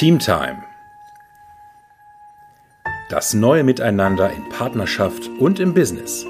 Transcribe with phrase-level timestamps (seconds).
[0.00, 0.62] Teamtime.
[3.10, 6.24] Das neue Miteinander in Partnerschaft und im Business.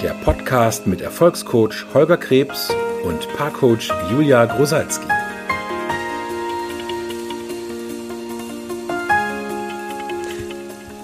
[0.00, 5.06] Der Podcast mit Erfolgscoach Holger Krebs und Paarcoach Julia Grosalski.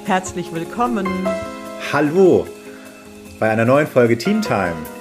[0.07, 1.07] Herzlich willkommen.
[1.93, 2.47] Hallo
[3.39, 5.00] bei einer neuen Folge Teamtime.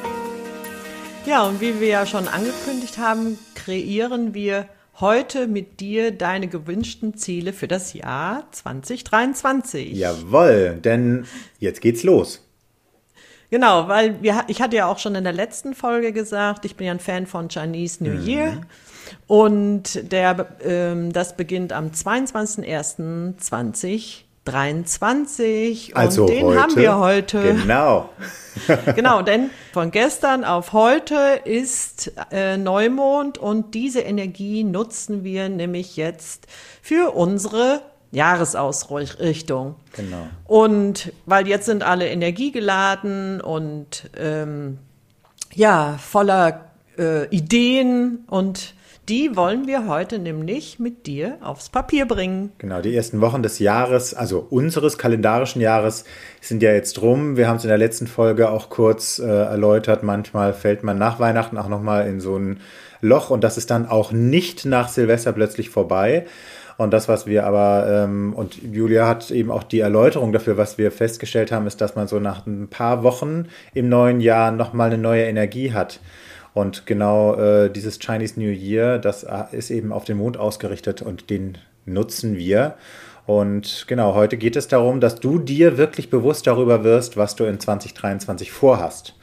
[1.30, 4.66] Ja, und wie wir ja schon angekündigt haben, kreieren wir
[5.00, 9.94] heute mit dir deine gewünschten Ziele für das Jahr 2023.
[9.94, 11.28] Jawohl, denn
[11.60, 12.44] jetzt geht's los.
[13.52, 16.88] Genau, weil wir, ich hatte ja auch schon in der letzten Folge gesagt, ich bin
[16.88, 18.54] ja ein Fan von Chinese New Year.
[18.54, 18.62] Mhm.
[19.28, 24.24] Und der, ähm, das beginnt am 22.01.2023.
[24.50, 27.56] 23 also und den heute, haben wir heute.
[27.56, 28.10] Genau.
[28.96, 35.98] genau, denn von gestern auf heute ist äh, Neumond und diese Energie nutzen wir nämlich
[35.98, 36.48] jetzt
[36.82, 39.76] für unsere Jahresausrichtung.
[39.94, 40.28] Genau.
[40.46, 44.80] Und weil jetzt sind alle energiegeladen und ähm,
[45.54, 48.74] ja, voller äh, Ideen und
[49.10, 52.52] die wollen wir heute nämlich mit dir aufs Papier bringen.
[52.60, 56.06] Genau, die ersten Wochen des Jahres, also unseres kalendarischen Jahres,
[56.42, 57.36] sind ja jetzt rum.
[57.36, 60.04] Wir haben es in der letzten Folge auch kurz äh, erläutert.
[60.04, 62.60] Manchmal fällt man nach Weihnachten auch nochmal in so ein
[63.02, 66.28] Loch und das ist dann auch nicht nach Silvester plötzlich vorbei.
[66.78, 70.78] Und das, was wir aber, ähm, und Julia hat eben auch die Erläuterung dafür, was
[70.78, 74.88] wir festgestellt haben, ist, dass man so nach ein paar Wochen im neuen Jahr nochmal
[74.88, 76.00] eine neue Energie hat.
[76.60, 81.02] Und genau äh, dieses Chinese New Year, das äh, ist eben auf den Mond ausgerichtet
[81.02, 82.76] und den nutzen wir.
[83.26, 87.46] Und genau, heute geht es darum, dass du dir wirklich bewusst darüber wirst, was du
[87.46, 89.16] in 2023 vorhast.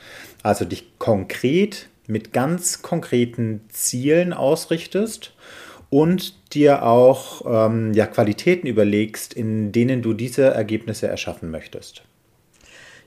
[0.43, 5.35] Also dich konkret mit ganz konkreten Zielen ausrichtest
[5.91, 12.06] und dir auch ähm, ja, Qualitäten überlegst, in denen du diese Ergebnisse erschaffen möchtest.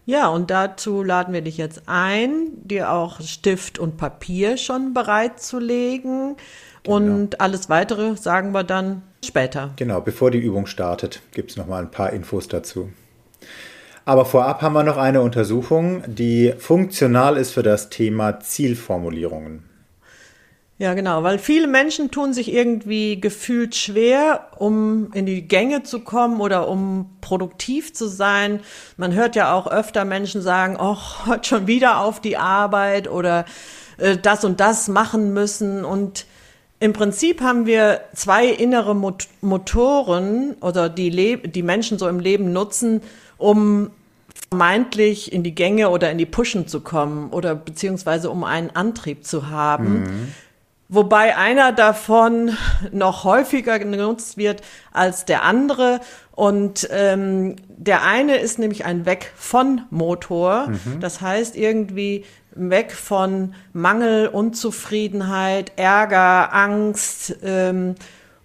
[0.09, 6.36] Ja, und dazu laden wir dich jetzt ein, dir auch Stift und Papier schon bereitzulegen.
[6.81, 6.96] Genau.
[6.96, 9.70] Und alles weitere sagen wir dann später.
[9.75, 12.90] Genau, bevor die Übung startet, gibt es nochmal ein paar Infos dazu.
[14.03, 19.69] Aber vorab haben wir noch eine Untersuchung, die funktional ist für das Thema Zielformulierungen.
[20.79, 26.00] Ja, genau, weil viele Menschen tun sich irgendwie gefühlt schwer, um in die Gänge zu
[26.00, 28.62] kommen oder um produktiv zu sein.
[28.95, 33.44] Man hört ja auch öfter Menschen sagen, ach, heute schon wieder auf die Arbeit oder
[33.97, 35.84] äh, das und das machen müssen.
[35.84, 36.25] Und
[36.79, 42.53] im Prinzip haben wir zwei innere Mot Motoren oder die, die Menschen so im Leben
[42.53, 43.01] nutzen,
[43.38, 43.91] um
[44.50, 49.25] vermeintlich in die Gänge oder in die Pushen zu kommen oder beziehungsweise um einen Antrieb
[49.25, 50.03] zu haben.
[50.03, 50.28] Mhm.
[50.92, 52.58] Wobei einer davon
[52.92, 56.02] noch häufiger genutzt wird als der andere.
[56.32, 60.70] Und ähm, der eine ist nämlich ein Weg von Motor.
[60.70, 61.00] Mhm.
[61.00, 67.38] Das heißt irgendwie weg von Mangel, Unzufriedenheit, Ärger, Angst.
[67.44, 67.94] Ähm,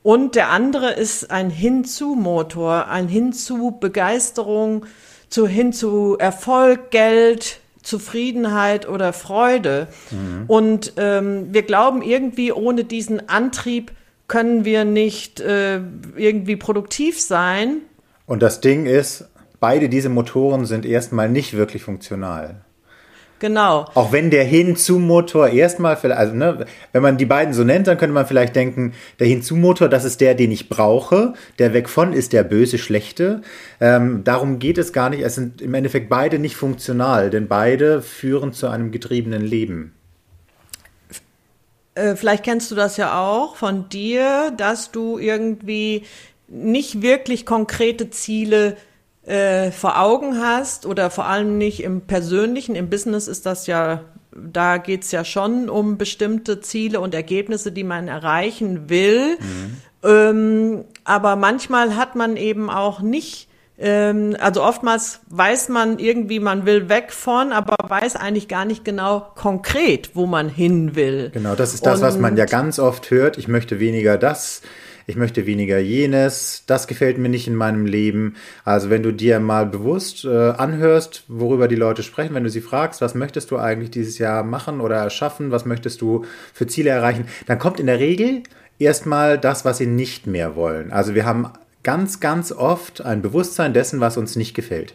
[0.03, 4.85] und der andere ist ein Hinzu-Motor, ein Hinzu Begeisterung,
[5.31, 9.89] zu Hinzu Erfolg, Geld, Zufriedenheit oder Freude.
[10.11, 10.45] Mhm.
[10.49, 13.93] Und ähm, wir glauben irgendwie, ohne diesen Antrieb
[14.27, 15.81] können wir nicht äh,
[16.17, 17.83] irgendwie produktiv sein.
[18.27, 19.29] Und das Ding ist,
[19.61, 22.64] beide diese Motoren sind erstmal nicht wirklich funktional.
[23.45, 23.85] Genau.
[23.93, 28.15] Auch wenn der Hinzu-Motor erstmal, also ne, wenn man die beiden so nennt, dann könnte
[28.15, 31.35] man vielleicht denken, der Hinzu-Motor, das ist der, den ich brauche.
[31.59, 33.43] Der weg von ist der böse, schlechte.
[33.83, 35.21] Ähm, darum geht es gar nicht.
[35.21, 39.93] Es sind im Endeffekt beide nicht funktional, denn beide führen zu einem getriebenen Leben.
[41.95, 46.05] Äh, vielleicht kennst du das ja auch von dir, dass du irgendwie
[46.49, 48.79] nicht wirklich konkrete Ziele
[49.27, 54.01] äh, vor Augen hast oder vor allem nicht im persönlichen, im Business ist das ja,
[54.33, 59.39] da geht's ja schon um bestimmte Ziele und Ergebnisse, die man erreichen will.
[59.39, 59.77] Mhm.
[60.03, 66.65] Ähm, aber manchmal hat man eben auch nicht ähm, also oftmals weiß man irgendwie, man
[66.65, 71.31] will weg von, aber weiß eigentlich gar nicht genau konkret, wo man hin will.
[71.35, 73.37] Genau, das ist das, und was man ja ganz oft hört.
[73.37, 74.63] Ich möchte weniger das,
[75.07, 78.37] ich möchte weniger jenes, das gefällt mir nicht in meinem Leben.
[78.65, 82.61] Also wenn du dir mal bewusst äh, anhörst, worüber die Leute sprechen, wenn du sie
[82.61, 86.91] fragst, was möchtest du eigentlich dieses Jahr machen oder erschaffen, was möchtest du für Ziele
[86.91, 88.43] erreichen, dann kommt in der Regel
[88.79, 90.93] erstmal das, was sie nicht mehr wollen.
[90.93, 91.51] Also wir haben
[91.83, 94.95] ganz, ganz oft ein Bewusstsein dessen, was uns nicht gefällt.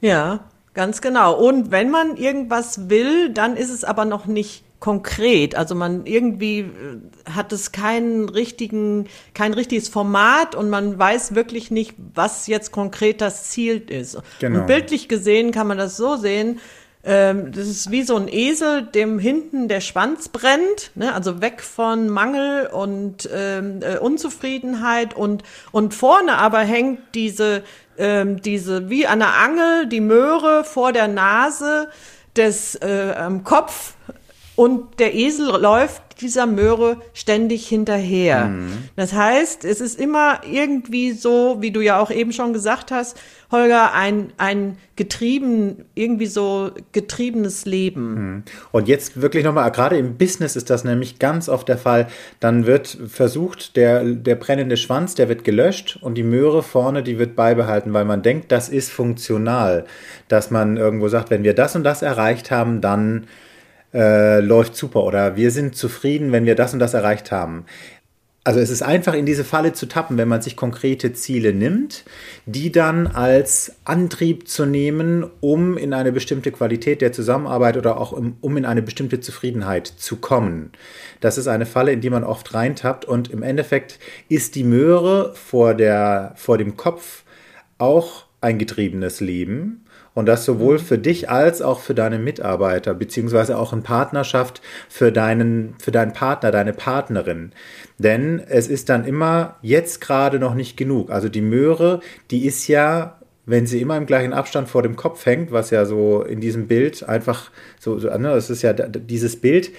[0.00, 0.40] Ja,
[0.74, 1.34] ganz genau.
[1.34, 5.54] Und wenn man irgendwas will, dann ist es aber noch nicht konkret.
[5.54, 6.66] Also man irgendwie äh,
[7.30, 13.22] hat es keinen richtigen, kein richtiges Format und man weiß wirklich nicht, was jetzt konkret
[13.22, 14.18] das Ziel ist.
[14.40, 14.60] Genau.
[14.60, 16.60] Und bildlich gesehen kann man das so sehen,
[17.02, 21.14] ähm, das ist wie so ein Esel, dem hinten der Schwanz brennt, ne?
[21.14, 27.62] also weg von Mangel und ähm, äh, Unzufriedenheit und, und vorne aber hängt diese,
[27.96, 31.88] ähm, diese wie an der Angel die Möhre vor der Nase
[32.36, 33.14] des äh,
[33.44, 33.94] Kopf
[34.56, 38.46] und der Esel läuft dieser Möhre ständig hinterher.
[38.46, 38.70] Mhm.
[38.94, 43.18] Das heißt, es ist immer irgendwie so, wie du ja auch eben schon gesagt hast,
[43.50, 48.14] Holger, ein, ein getrieben, irgendwie so getriebenes Leben.
[48.14, 48.42] Mhm.
[48.70, 52.06] Und jetzt wirklich nochmal, gerade im Business ist das nämlich ganz oft der Fall.
[52.38, 57.18] Dann wird versucht, der, der brennende Schwanz, der wird gelöscht und die Möhre vorne, die
[57.18, 59.84] wird beibehalten, weil man denkt, das ist funktional.
[60.28, 63.26] Dass man irgendwo sagt, wenn wir das und das erreicht haben, dann
[63.94, 67.64] äh, läuft super oder wir sind zufrieden, wenn wir das und das erreicht haben.
[68.46, 72.04] Also es ist einfach in diese Falle zu tappen, wenn man sich konkrete Ziele nimmt,
[72.44, 78.12] die dann als Antrieb zu nehmen, um in eine bestimmte Qualität der Zusammenarbeit oder auch
[78.12, 80.72] um, um in eine bestimmte Zufriedenheit zu kommen.
[81.20, 83.98] Das ist eine Falle, in die man oft reintappt und im Endeffekt
[84.28, 87.24] ist die Möhre vor, der, vor dem Kopf
[87.78, 89.83] auch ein getriebenes Leben
[90.14, 95.12] und das sowohl für dich als auch für deine Mitarbeiter, beziehungsweise auch in Partnerschaft für
[95.12, 97.52] deinen, für deinen Partner, deine Partnerin.
[97.98, 101.10] Denn es ist dann immer jetzt gerade noch nicht genug.
[101.10, 102.00] Also die Möhre,
[102.30, 105.84] die ist ja wenn sie immer im gleichen Abstand vor dem Kopf hängt, was ja
[105.84, 109.70] so in diesem Bild einfach so, so ne, es ist ja dieses Bild,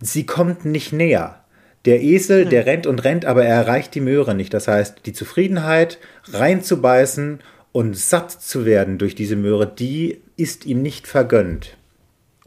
[0.00, 1.42] sie kommt nicht näher.
[1.84, 4.52] Der Esel, der rennt und rennt, aber er erreicht die Möhre nicht.
[4.52, 5.98] Das heißt, die Zufriedenheit
[6.32, 7.40] reinzubeißen
[7.72, 11.76] und satt zu werden durch diese Möhre, die ist ihm nicht vergönnt.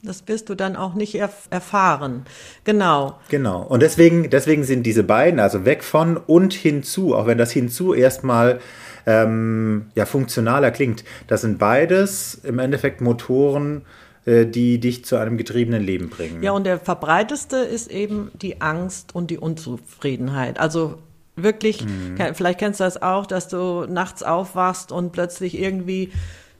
[0.04, 2.26] Das wirst du dann auch nicht erf erfahren.
[2.64, 3.20] Genau.
[3.30, 3.62] Genau.
[3.62, 7.94] Und deswegen, deswegen sind diese beiden, also weg von und hinzu, auch wenn das hinzu
[7.94, 8.60] erstmal
[9.06, 13.84] ähm, ja, funktionaler klingt, das sind beides im Endeffekt Motoren,
[14.26, 16.42] äh, die dich zu einem getriebenen Leben bringen.
[16.42, 20.60] Ja, und der verbreiteste ist eben die Angst und die Unzufriedenheit.
[20.60, 20.98] Also
[21.44, 22.18] Wirklich, mhm.
[22.34, 26.12] vielleicht kennst du das auch, dass du nachts aufwachst und plötzlich irgendwie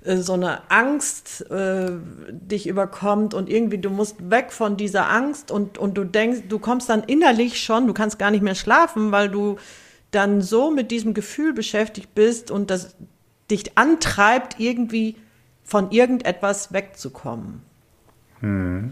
[0.04, 1.92] äh, so eine Angst äh,
[2.32, 6.60] dich überkommt und irgendwie du musst weg von dieser Angst und, und du denkst, du
[6.60, 9.58] kommst dann innerlich schon, du kannst gar nicht mehr schlafen, weil du
[10.12, 12.96] dann so mit diesem Gefühl beschäftigt bist und das
[13.50, 15.16] dich antreibt, irgendwie
[15.64, 17.62] von irgendetwas wegzukommen.
[18.42, 18.92] Mhm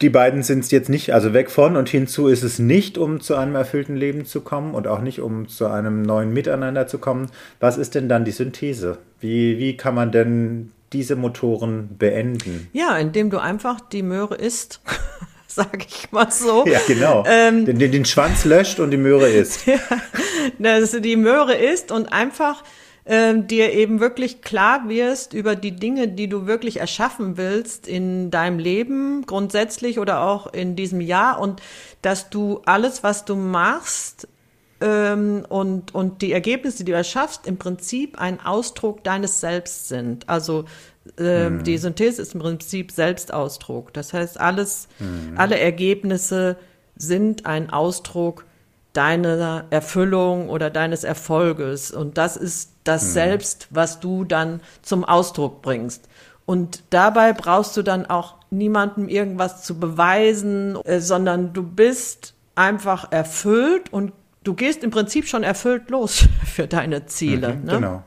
[0.00, 3.20] die beiden sind es jetzt nicht, also weg von und hinzu ist es nicht, um
[3.20, 6.98] zu einem erfüllten Leben zu kommen und auch nicht, um zu einem neuen Miteinander zu
[6.98, 7.30] kommen.
[7.58, 8.98] Was ist denn dann die Synthese?
[9.20, 12.68] Wie, wie kann man denn diese Motoren beenden?
[12.72, 14.80] Ja, indem du einfach die Möhre isst.
[15.46, 16.64] sag ich mal so.
[16.66, 17.24] Ja, genau.
[17.26, 19.66] Ähm, den, den, Schwanz löscht und die Möhre isst.
[19.66, 19.78] ja,
[20.58, 22.62] dass du die Möhre isst und einfach
[23.04, 28.30] äh, dir eben wirklich klar wirst über die Dinge, die du wirklich erschaffen willst in
[28.30, 31.60] deinem Leben grundsätzlich oder auch in diesem Jahr und
[32.02, 34.28] dass du alles, was du machst,
[34.80, 40.28] ähm, und, und die Ergebnisse, die du erschaffst, im Prinzip ein Ausdruck deines Selbst sind.
[40.28, 40.64] Also
[41.18, 41.64] äh, mhm.
[41.64, 43.92] die Synthese ist im Prinzip Selbstausdruck.
[43.92, 45.34] Das heißt, alles, mhm.
[45.36, 46.56] alle Ergebnisse
[46.96, 48.46] sind ein Ausdruck
[48.92, 51.90] deiner Erfüllung oder deines Erfolges.
[51.90, 53.08] Und das ist das mhm.
[53.08, 56.08] Selbst, was du dann zum Ausdruck bringst.
[56.46, 63.12] Und dabei brauchst du dann auch niemandem irgendwas zu beweisen, äh, sondern du bist einfach
[63.12, 67.54] erfüllt und du gehst im Prinzip schon erfüllt los für deine Ziele.
[67.54, 67.72] Mhm, ne?
[67.74, 68.02] Genau.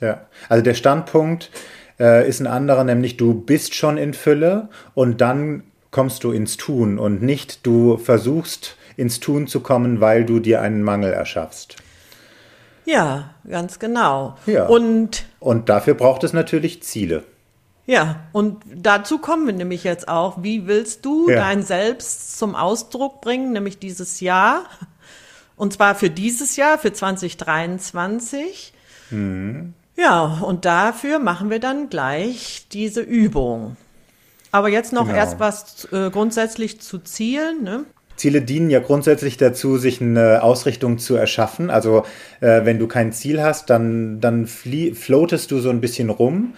[0.00, 0.26] Ja.
[0.48, 1.50] Also der Standpunkt
[1.98, 6.56] äh, ist ein anderer, nämlich du bist schon in Fülle und dann kommst du ins
[6.56, 11.76] Tun und nicht du versuchst ins Tun zu kommen, weil du dir einen Mangel erschaffst.
[12.84, 14.36] Ja, ganz genau.
[14.46, 14.66] Ja.
[14.66, 17.24] Und, und dafür braucht es natürlich Ziele.
[17.86, 20.42] Ja, und dazu kommen wir nämlich jetzt auch.
[20.42, 21.36] Wie willst du ja.
[21.36, 24.64] dein Selbst zum Ausdruck bringen, nämlich dieses Jahr?
[25.56, 28.72] Und zwar für dieses Jahr, für 2023.
[29.10, 29.74] Mhm.
[29.96, 33.76] Ja, und dafür machen wir dann gleich diese Übung.
[34.52, 35.18] Aber jetzt noch genau.
[35.18, 37.62] erst was äh, grundsätzlich zu Zielen.
[37.62, 37.84] Ne?
[38.20, 41.70] Ziele dienen ja grundsätzlich dazu, sich eine Ausrichtung zu erschaffen.
[41.70, 42.04] Also
[42.40, 46.52] äh, wenn du kein Ziel hast, dann, dann floatest du so ein bisschen rum,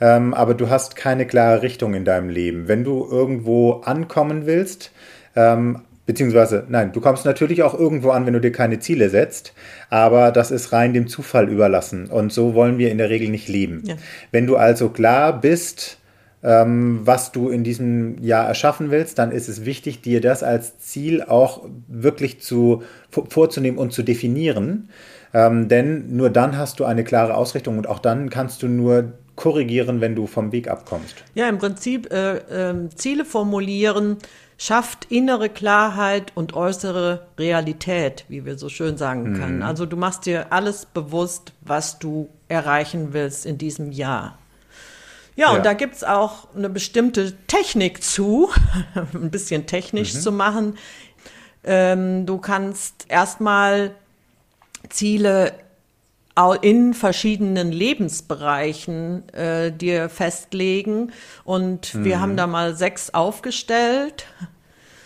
[0.00, 2.68] ähm, aber du hast keine klare Richtung in deinem Leben.
[2.68, 4.92] Wenn du irgendwo ankommen willst,
[5.34, 9.54] ähm, beziehungsweise, nein, du kommst natürlich auch irgendwo an, wenn du dir keine Ziele setzt,
[9.90, 13.48] aber das ist rein dem Zufall überlassen und so wollen wir in der Regel nicht
[13.48, 13.82] leben.
[13.84, 13.96] Ja.
[14.30, 15.97] Wenn du also klar bist,
[16.40, 21.22] was du in diesem Jahr erschaffen willst, dann ist es wichtig, dir das als Ziel
[21.22, 24.88] auch wirklich zu, vorzunehmen und zu definieren.
[25.34, 29.12] Ähm, denn nur dann hast du eine klare Ausrichtung und auch dann kannst du nur
[29.34, 31.16] korrigieren, wenn du vom Weg abkommst.
[31.34, 32.36] Ja, im Prinzip äh,
[32.70, 34.18] äh, Ziele formulieren
[34.58, 39.58] schafft innere Klarheit und äußere Realität, wie wir so schön sagen können.
[39.58, 39.62] Mhm.
[39.62, 44.36] Also du machst dir alles bewusst, was du erreichen willst in diesem Jahr.
[45.38, 45.56] Ja, ja.
[45.56, 48.50] und da gibt's auch eine bestimmte Technik zu,
[49.14, 50.18] ein bisschen technisch mhm.
[50.18, 50.78] zu machen.
[51.62, 53.92] Ähm, du kannst erstmal
[54.90, 55.52] Ziele
[56.60, 61.12] in verschiedenen Lebensbereichen äh, dir festlegen.
[61.44, 62.04] Und mhm.
[62.04, 64.26] wir haben da mal sechs aufgestellt.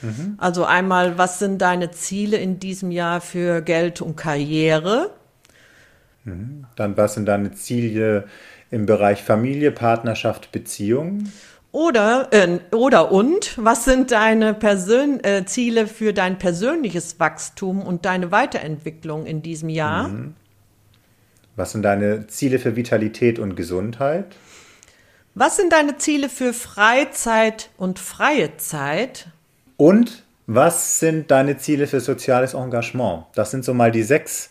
[0.01, 0.37] Mhm.
[0.39, 5.11] Also einmal, was sind deine Ziele in diesem Jahr für Geld und Karriere?
[6.25, 6.65] Mhm.
[6.77, 8.25] Dann, was sind deine Ziele
[8.73, 11.31] im Bereich Familie, Partnerschaft, Beziehung?
[11.71, 18.05] Oder, äh, oder und, was sind deine Persön äh, Ziele für dein persönliches Wachstum und
[18.05, 20.09] deine Weiterentwicklung in diesem Jahr?
[20.09, 20.35] Mhm.
[21.55, 24.37] Was sind deine Ziele für Vitalität und Gesundheit?
[25.35, 29.29] Was sind deine Ziele für Freizeit und freie Zeit?
[29.77, 33.25] Und was sind deine Ziele für soziales Engagement?
[33.35, 34.51] Das sind so mal die sechs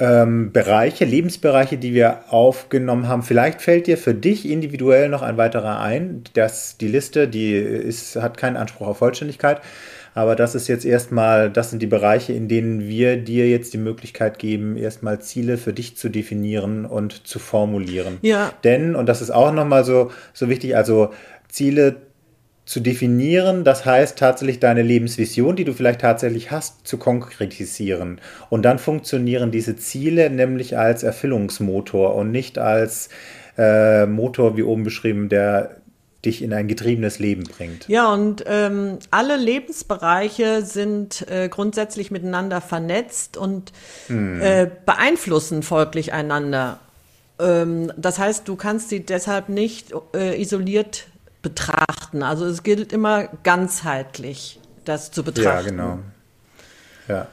[0.00, 3.22] ähm, Bereiche, Lebensbereiche, die wir aufgenommen haben.
[3.22, 6.24] Vielleicht fällt dir für dich individuell noch ein weiterer ein.
[6.34, 9.60] Das, die Liste, die ist, hat keinen Anspruch auf Vollständigkeit.
[10.14, 13.78] Aber das ist jetzt erstmal, das sind die Bereiche, in denen wir dir jetzt die
[13.78, 18.18] Möglichkeit geben, erstmal Ziele für dich zu definieren und zu formulieren.
[18.22, 18.52] Ja.
[18.62, 21.10] Denn, und das ist auch nochmal so, so wichtig, also
[21.48, 21.96] Ziele
[22.66, 28.20] zu definieren, das heißt tatsächlich deine Lebensvision, die du vielleicht tatsächlich hast, zu konkretisieren.
[28.48, 33.10] Und dann funktionieren diese Ziele nämlich als Erfüllungsmotor und nicht als
[33.58, 35.76] äh, Motor, wie oben beschrieben, der
[36.24, 37.86] dich in ein getriebenes Leben bringt.
[37.86, 43.72] Ja, und ähm, alle Lebensbereiche sind äh, grundsätzlich miteinander vernetzt und
[44.06, 44.40] hm.
[44.40, 46.80] äh, beeinflussen folglich einander.
[47.38, 51.08] Ähm, das heißt, du kannst sie deshalb nicht äh, isoliert
[51.44, 52.24] betrachten.
[52.24, 55.46] Also es gilt immer ganzheitlich, das zu betrachten.
[55.46, 55.98] Ja, genau.
[57.06, 57.28] Ja.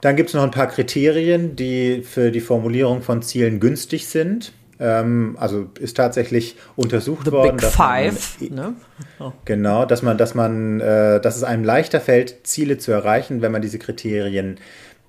[0.00, 4.52] Dann gibt es noch ein paar Kriterien, die für die Formulierung von Zielen günstig sind.
[4.78, 7.52] Ähm, also ist tatsächlich untersucht The worden.
[7.52, 8.74] Big dass Five, man, ne?
[9.20, 9.32] oh.
[9.44, 13.52] Genau, dass man, dass man, äh, dass es einem leichter fällt, Ziele zu erreichen, wenn
[13.52, 14.58] man diese Kriterien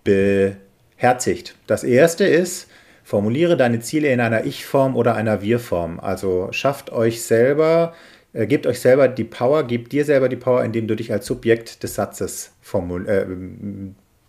[0.04, 1.56] beherzigt.
[1.66, 2.68] Das erste ist,
[3.04, 6.00] formuliere deine Ziele in einer Ich-Form oder einer Wir-Form.
[6.00, 7.94] Also schafft euch selber,
[8.34, 11.26] äh, gebt euch selber die Power, gebt dir selber die Power, indem du dich als
[11.26, 13.26] Subjekt des Satzes äh,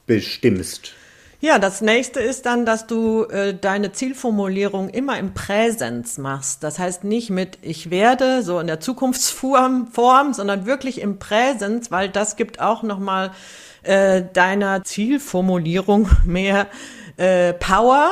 [0.06, 0.94] bestimmst.
[1.44, 6.62] Ja, das nächste ist dann, dass du äh, deine Zielformulierung immer im Präsens machst.
[6.64, 11.90] Das heißt nicht mit ich werde, so in der Zukunftsform, Form, sondern wirklich im Präsens,
[11.90, 13.32] weil das gibt auch nochmal
[13.82, 16.66] äh, deiner Zielformulierung mehr
[17.18, 18.10] äh, Power.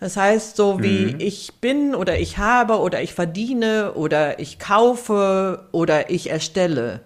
[0.00, 1.20] Das heißt, so wie mhm.
[1.20, 7.00] ich bin oder ich habe oder ich verdiene oder ich kaufe oder ich erstelle.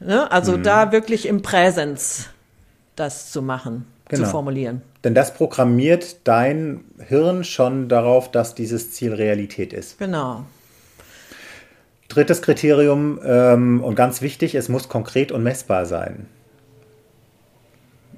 [0.00, 0.30] Ne?
[0.30, 0.62] Also mhm.
[0.62, 2.28] da wirklich im Präsens
[2.96, 4.24] das zu machen genau.
[4.24, 4.82] zu formulieren.
[5.04, 9.98] Denn das programmiert dein Hirn schon darauf, dass dieses Ziel Realität ist.
[9.98, 10.44] Genau.
[12.08, 16.26] Drittes Kriterium ähm, und ganz wichtig, es muss konkret und messbar sein.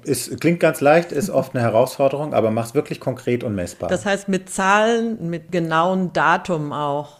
[0.05, 3.89] Es klingt ganz leicht, ist oft eine Herausforderung, aber mach es wirklich konkret und messbar.
[3.89, 7.19] Das heißt mit Zahlen, mit genauen Datum auch.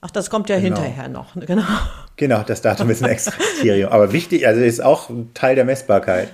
[0.00, 0.76] Ach, das kommt ja genau.
[0.76, 1.34] hinterher noch.
[1.34, 1.64] Genau.
[2.16, 3.90] Genau, das Datum ist ein extra Kriterium.
[3.92, 6.28] Aber wichtig, also ist auch Teil der Messbarkeit.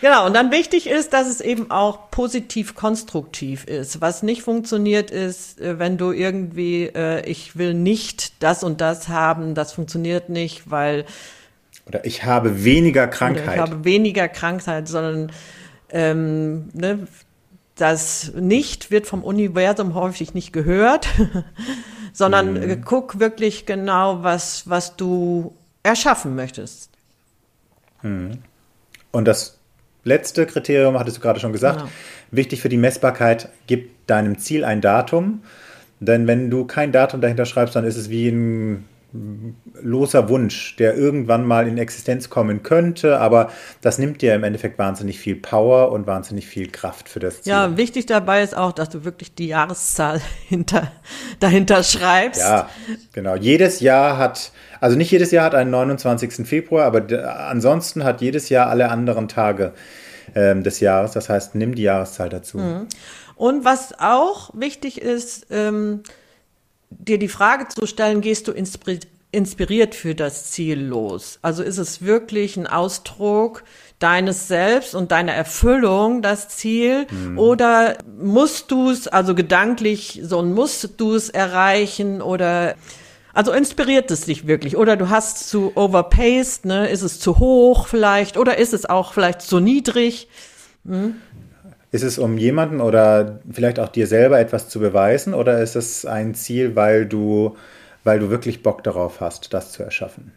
[0.00, 4.02] Genau, und dann wichtig ist, dass es eben auch positiv konstruktiv ist.
[4.02, 9.08] Was nicht funktioniert ist, äh, wenn du irgendwie, äh, ich will nicht das und das
[9.08, 11.06] haben, das funktioniert nicht, weil.
[11.86, 13.54] Oder ich habe weniger Krankheit.
[13.54, 15.32] ich habe weniger Krankheit, sondern
[15.90, 17.06] ähm, ne,
[17.76, 21.08] das nicht wird vom Universum häufig nicht gehört,
[22.12, 22.84] sondern mhm.
[22.84, 26.90] guck wirklich genau, was, was du erschaffen möchtest.
[28.02, 28.38] Mhm.
[29.10, 29.58] Und das
[30.04, 31.90] letzte Kriterium, hattest du gerade schon gesagt, genau.
[32.30, 35.42] wichtig für die Messbarkeit, gib deinem Ziel ein Datum.
[36.00, 38.84] Denn wenn du kein Datum dahinter schreibst, dann ist es wie ein
[39.80, 44.76] loser Wunsch, der irgendwann mal in Existenz kommen könnte, aber das nimmt dir im Endeffekt
[44.78, 47.52] wahnsinnig viel Power und wahnsinnig viel Kraft für das Ziel.
[47.52, 50.90] Ja, wichtig dabei ist auch, dass du wirklich die Jahreszahl hinter,
[51.38, 52.40] dahinter schreibst.
[52.40, 52.68] Ja,
[53.12, 53.36] genau.
[53.36, 56.46] Jedes Jahr hat, also nicht jedes Jahr hat einen 29.
[56.46, 57.04] Februar, aber
[57.48, 59.74] ansonsten hat jedes Jahr alle anderen Tage
[60.34, 61.12] ähm, des Jahres.
[61.12, 62.58] Das heißt, nimm die Jahreszahl dazu.
[62.58, 62.86] Mhm.
[63.36, 66.02] Und was auch wichtig ist, ähm,
[66.98, 71.38] dir die Frage zu stellen, gehst du inspiriert für das Ziel los?
[71.42, 73.64] Also ist es wirklich ein Ausdruck
[73.98, 77.06] deines Selbst und deiner Erfüllung das Ziel?
[77.10, 77.38] Mhm.
[77.38, 82.74] Oder musst du es, also gedanklich, so ein musst du es erreichen oder
[83.34, 84.76] also inspiriert es dich wirklich?
[84.76, 86.88] Oder du hast zu overpaced, ne?
[86.88, 88.36] Ist es zu hoch vielleicht?
[88.36, 90.28] Oder ist es auch vielleicht zu niedrig?
[90.86, 91.16] Hm?
[91.94, 96.04] Ist es um jemanden oder vielleicht auch dir selber etwas zu beweisen oder ist es
[96.04, 97.56] ein Ziel, weil du,
[98.02, 100.32] weil du wirklich Bock darauf hast, das zu erschaffen?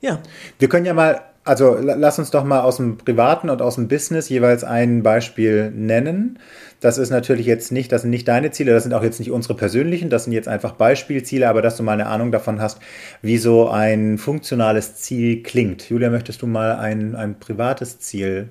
[0.00, 0.18] Ja.
[0.58, 3.86] Wir können ja mal, also lass uns doch mal aus dem Privaten und aus dem
[3.86, 6.40] Business jeweils ein Beispiel nennen.
[6.80, 9.30] Das ist natürlich jetzt nicht, das sind nicht deine Ziele, das sind auch jetzt nicht
[9.30, 12.80] unsere persönlichen, das sind jetzt einfach Beispielziele, aber dass du mal eine Ahnung davon hast,
[13.22, 15.88] wie so ein funktionales Ziel klingt.
[15.88, 18.48] Julia, möchtest du mal ein, ein privates Ziel?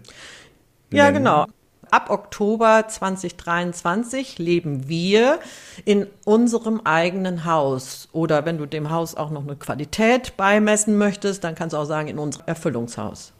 [0.90, 1.06] Nennen?
[1.06, 1.46] Ja, genau.
[1.92, 5.40] Ab Oktober 2023 leben wir
[5.86, 8.10] in unserem eigenen Haus.
[8.12, 11.86] Oder wenn du dem Haus auch noch eine Qualität beimessen möchtest, dann kannst du auch
[11.86, 13.34] sagen, in unserem Erfüllungshaus.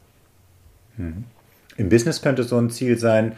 [0.98, 1.26] Hm.
[1.78, 3.36] Im Business könnte so ein Ziel sein,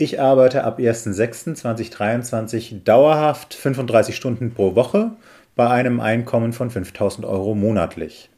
[0.00, 5.10] ich arbeite ab 1.6.2023 dauerhaft 35 Stunden pro Woche
[5.56, 8.30] bei einem Einkommen von 5000 Euro monatlich.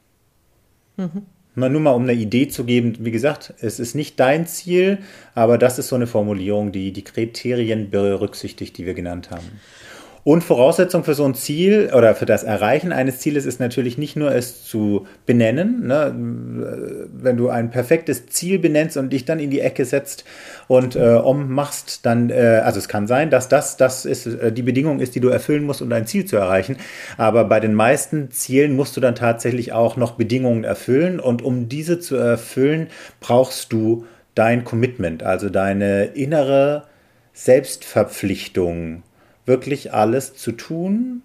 [0.96, 1.26] Mhm.
[1.54, 4.98] Nur mal um eine Idee zu geben, wie gesagt, es ist nicht dein Ziel,
[5.34, 9.60] aber das ist so eine Formulierung, die die Kriterien berücksichtigt, die wir genannt haben.
[10.22, 14.16] Und Voraussetzung für so ein Ziel oder für das Erreichen eines Zieles ist natürlich nicht
[14.16, 15.86] nur es zu benennen.
[15.86, 17.08] Ne?
[17.12, 20.24] Wenn du ein perfektes Ziel benennst und dich dann in die Ecke setzt
[20.68, 24.62] und äh, ummachst, dann, äh, also es kann sein, dass das, das ist, äh, die
[24.62, 26.76] Bedingung ist, die du erfüllen musst, um dein Ziel zu erreichen.
[27.16, 31.18] Aber bei den meisten Zielen musst du dann tatsächlich auch noch Bedingungen erfüllen.
[31.18, 32.88] Und um diese zu erfüllen,
[33.20, 36.84] brauchst du dein Commitment, also deine innere
[37.32, 39.02] Selbstverpflichtung
[39.50, 41.22] wirklich alles zu tun,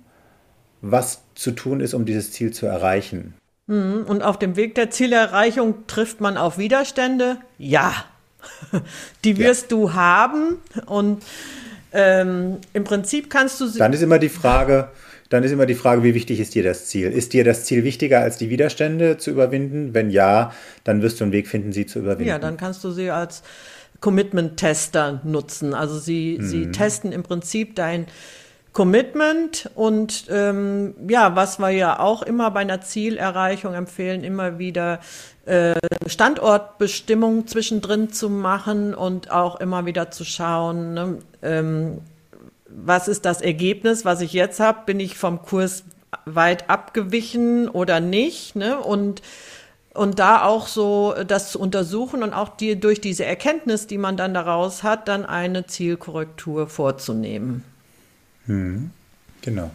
[0.82, 3.36] was zu tun ist, um dieses Ziel zu erreichen.
[3.68, 4.06] Mhm.
[4.08, 7.38] Und auf dem Weg der Zielerreichung trifft man auf Widerstände?
[7.58, 7.94] Ja,
[9.24, 9.78] die wirst ja.
[9.78, 11.24] du haben und
[11.94, 13.80] ähm, im Prinzip kannst du sie.
[13.80, 14.90] Dann ist immer die Frage,
[15.30, 17.12] dann ist immer die Frage, wie wichtig ist dir das Ziel?
[17.12, 19.94] Ist dir das Ziel wichtiger, als die Widerstände zu überwinden?
[19.94, 20.52] Wenn ja,
[20.84, 22.30] dann wirst du einen Weg finden, sie zu überwinden.
[22.30, 23.44] Ja, dann kannst du sie als
[24.02, 25.74] Commitment-Tester nutzen.
[25.74, 26.48] Also sie, mhm.
[26.48, 28.08] sie testen im Prinzip dein
[28.74, 35.00] Commitment und ähm, ja, was wir ja auch immer bei einer Zielerreichung empfehlen, immer wieder
[35.46, 35.76] äh,
[36.08, 42.02] Standortbestimmung zwischendrin zu machen und auch immer wieder zu schauen, ne, ähm,
[42.68, 45.86] was ist das Ergebnis, was ich jetzt habe, bin ich vom Kurs
[46.26, 48.78] weit abgewichen oder nicht, ne?
[48.80, 49.22] Und
[49.96, 53.98] und da auch so äh, das zu untersuchen und auch die, durch diese Erkenntnis, die
[53.98, 57.64] man dann daraus hat, dann eine Zielkorrektur vorzunehmen.
[58.46, 58.92] Hm,
[59.42, 59.72] genau.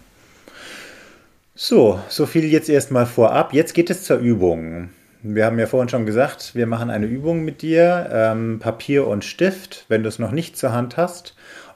[1.54, 3.52] So, so viel jetzt erstmal vorab.
[3.52, 4.90] Jetzt geht es zur Übung.
[5.22, 8.08] Wir haben ja vorhin schon gesagt, wir machen eine Übung mit dir.
[8.10, 11.34] Ähm, Papier und Stift, wenn du es noch nicht zur Hand hast.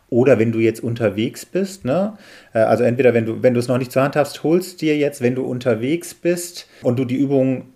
[0.09, 2.17] Oder wenn du jetzt unterwegs bist, ne?
[2.55, 4.97] Äh, also entweder wenn du, wenn du es noch nicht zur Hand hast, holst dir
[4.97, 7.74] jetzt, wenn du unterwegs bist und du die Übung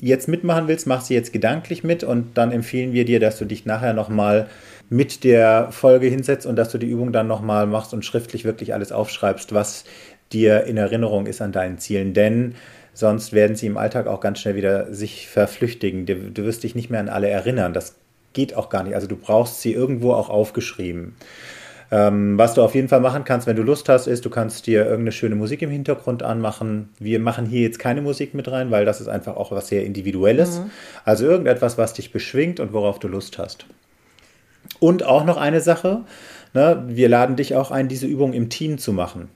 [0.00, 3.44] jetzt mitmachen willst, mach sie jetzt gedanklich mit und dann empfehlen wir dir, dass du
[3.44, 4.48] dich nachher nochmal
[4.88, 8.74] mit der Folge hinsetzt und dass du die Übung dann nochmal machst und schriftlich wirklich
[8.74, 9.84] alles aufschreibst, was
[10.32, 12.14] dir in Erinnerung ist an deinen Zielen.
[12.14, 12.54] Denn
[12.92, 16.06] sonst werden sie im Alltag auch ganz schnell wieder sich verflüchtigen.
[16.06, 17.72] Du, du wirst dich nicht mehr an alle erinnern.
[17.72, 17.96] Das
[18.32, 18.94] geht auch gar nicht.
[18.94, 21.14] Also du brauchst sie irgendwo auch aufgeschrieben.
[21.92, 24.66] Ähm, was du auf jeden Fall machen kannst, wenn du Lust hast, ist, du kannst
[24.66, 26.90] dir irgendeine schöne Musik im Hintergrund anmachen.
[26.98, 29.84] Wir machen hier jetzt keine Musik mit rein, weil das ist einfach auch was sehr
[29.84, 30.60] Individuelles.
[30.60, 30.70] Mhm.
[31.04, 33.66] Also irgendetwas, was dich beschwingt und worauf du Lust hast.
[34.78, 36.02] Und auch noch eine Sache,
[36.54, 39.28] ne, wir laden dich auch ein, diese Übung im Team zu machen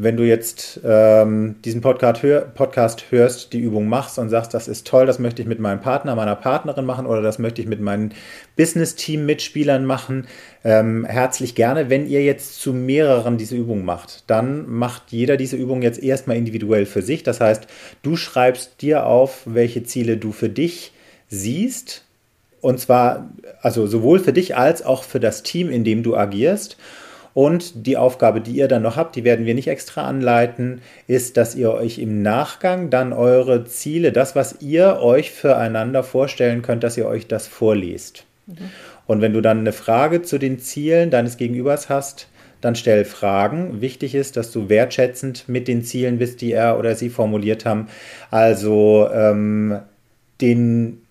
[0.00, 4.68] wenn du jetzt ähm, diesen Podcast, hör, Podcast, hörst, die Übung machst und sagst, das
[4.68, 7.66] ist toll, das möchte ich mit meinem Partner, meiner Partnerin machen oder das möchte ich
[7.66, 8.14] mit meinen
[8.54, 10.28] Business-Team-Mitspielern machen,
[10.62, 11.90] ähm, herzlich gerne.
[11.90, 16.36] Wenn ihr jetzt zu mehreren diese Übung macht, dann macht jeder diese Übung jetzt erstmal
[16.36, 17.24] individuell für sich.
[17.24, 17.66] Das heißt,
[18.02, 20.92] du schreibst dir auf, welche Ziele du für dich
[21.28, 22.04] siehst.
[22.60, 23.30] Und zwar,
[23.62, 26.76] also sowohl für dich als auch für das Team, in dem du agierst.
[27.34, 31.36] Und die Aufgabe, die ihr dann noch habt, die werden wir nicht extra anleiten, ist,
[31.36, 36.84] dass ihr euch im Nachgang dann eure Ziele, das, was ihr euch füreinander vorstellen könnt,
[36.84, 38.24] dass ihr euch das vorliest.
[38.46, 38.56] Mhm.
[39.06, 42.28] Und wenn du dann eine Frage zu den Zielen deines Gegenübers hast,
[42.60, 43.80] dann stell Fragen.
[43.80, 47.88] Wichtig ist, dass du wertschätzend mit den Zielen bist, die er oder sie formuliert haben.
[48.30, 49.78] Also ähm,
[50.40, 51.02] den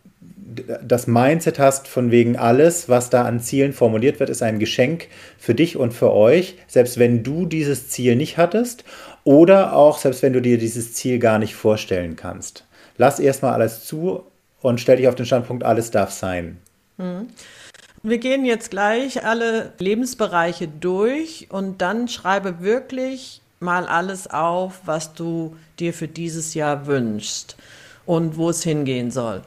[0.47, 5.07] das Mindset hast, von wegen alles, was da an Zielen formuliert wird, ist ein Geschenk
[5.37, 8.85] für dich und für euch, selbst wenn du dieses Ziel nicht hattest
[9.23, 12.65] oder auch selbst wenn du dir dieses Ziel gar nicht vorstellen kannst.
[12.97, 14.23] Lass erstmal alles zu
[14.61, 16.57] und stell dich auf den Standpunkt, alles darf sein.
[16.97, 17.27] Mhm.
[18.03, 25.13] Wir gehen jetzt gleich alle Lebensbereiche durch und dann schreibe wirklich mal alles auf, was
[25.13, 27.57] du dir für dieses Jahr wünschst
[28.05, 29.41] und wo es hingehen soll.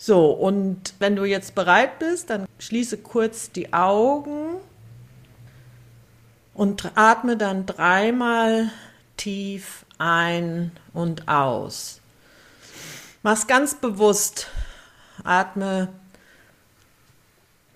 [0.00, 4.54] So, und wenn du jetzt bereit bist, dann schließe kurz die Augen
[6.54, 8.70] und atme dann dreimal
[9.16, 12.00] tief ein und aus.
[13.24, 14.46] Mach's ganz bewusst.
[15.24, 15.88] Atme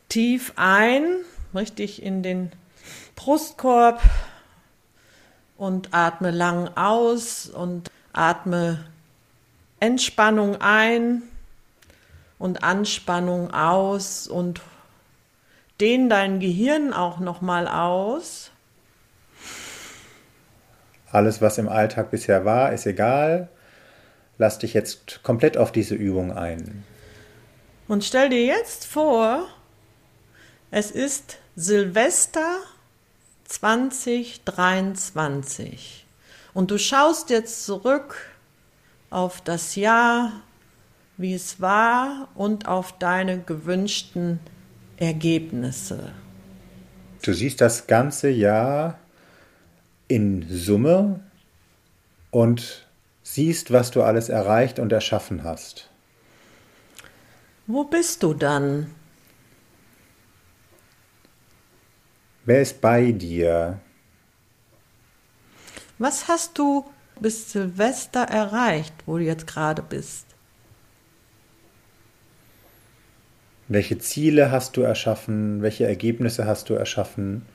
[0.09, 1.17] tief ein,
[1.57, 2.53] richtig in den
[3.17, 4.01] Brustkorb
[5.57, 8.85] und atme lang aus und atme
[9.81, 11.23] Entspannung ein
[12.43, 14.61] und Anspannung aus und
[15.81, 18.51] dehn dein Gehirn auch noch mal aus.
[21.13, 23.49] Alles, was im Alltag bisher war, ist egal.
[24.39, 26.83] Lass dich jetzt komplett auf diese Übung ein.
[27.87, 29.47] Und stell dir jetzt vor,
[30.73, 32.57] es ist Silvester
[33.45, 36.07] 2023
[36.55, 38.17] und du schaust jetzt zurück
[39.11, 40.33] auf das Jahr,
[41.23, 44.41] wie es war und auf deine gewünschten
[44.97, 46.13] Ergebnisse.
[47.23, 48.99] Du siehst das ganze Jahr
[50.09, 51.21] in Summe
[52.31, 52.87] und
[53.23, 55.89] siehst, was du alles erreicht und erschaffen hast.
[57.67, 58.91] Wo bist du dann?
[62.45, 63.79] Wer ist bei dir?
[65.99, 66.85] Was hast du
[67.21, 70.32] bis Silvester erreicht, wo du jetzt gerade bist?
[73.73, 75.63] Welche Ziele hast du erschaffen?
[75.63, 77.47] Welche Ergebnisse hast du erschaffen?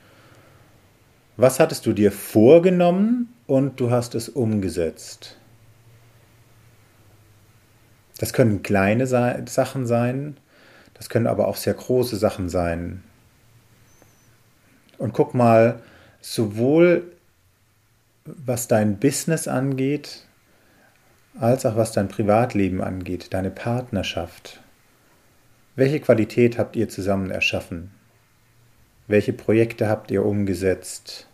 [1.36, 5.36] Was hattest du dir vorgenommen und du hast es umgesetzt?
[8.18, 10.36] Das können kleine Sachen sein,
[10.94, 13.04] das können aber auch sehr große Sachen sein.
[14.98, 15.80] Und guck mal,
[16.20, 17.12] sowohl
[18.24, 20.24] was dein Business angeht,
[21.38, 24.60] als auch was dein Privatleben angeht, deine Partnerschaft.
[25.78, 27.92] Welche Qualität habt ihr zusammen erschaffen?
[29.06, 31.28] Welche Projekte habt ihr umgesetzt?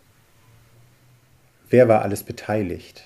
[1.70, 3.04] Wer war alles beteiligt?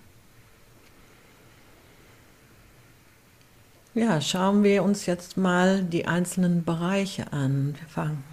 [3.97, 7.77] Ja, schauen wir uns jetzt mal die einzelnen Bereiche an.
[7.79, 8.25] Wir fangen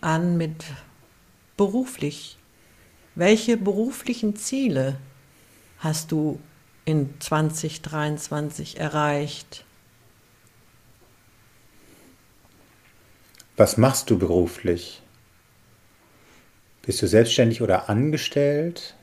[0.00, 0.64] an mit
[1.58, 2.38] beruflich.
[3.14, 4.96] Welche beruflichen Ziele
[5.78, 6.40] hast du
[6.86, 9.66] in 2023 erreicht?
[13.58, 15.02] Was machst du beruflich?
[16.80, 18.94] Bist du selbstständig oder angestellt?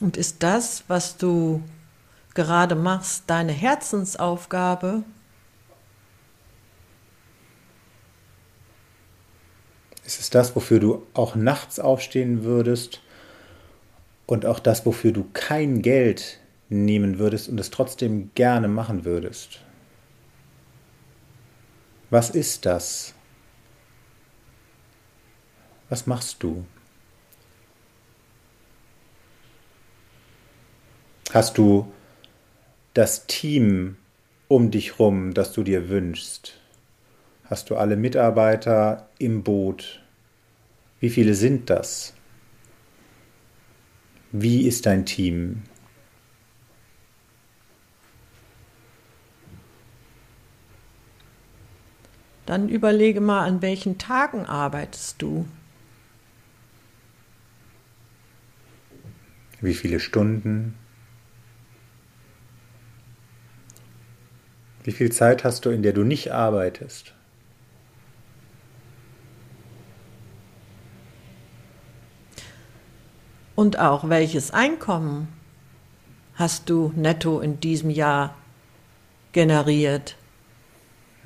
[0.00, 1.62] Und ist das, was du
[2.34, 5.04] gerade machst, deine Herzensaufgabe?
[10.04, 13.02] Ist es das, wofür du auch nachts aufstehen würdest
[14.26, 19.60] und auch das, wofür du kein Geld nehmen würdest und es trotzdem gerne machen würdest?
[22.10, 23.12] Was ist das?
[25.90, 26.64] Was machst du?
[31.32, 31.92] Hast du
[32.98, 33.96] das Team
[34.48, 36.58] um dich rum, das du dir wünschst?
[37.44, 40.02] Hast du alle Mitarbeiter im Boot?
[40.98, 42.12] Wie viele sind das?
[44.32, 45.62] Wie ist dein Team?
[52.46, 55.46] Dann überlege mal, an welchen Tagen arbeitest du?
[59.60, 60.74] Wie viele Stunden?
[64.88, 67.12] Wie viel Zeit hast du, in der du nicht arbeitest?
[73.54, 75.28] Und auch welches Einkommen
[76.36, 78.34] hast du netto in diesem Jahr
[79.32, 80.16] generiert?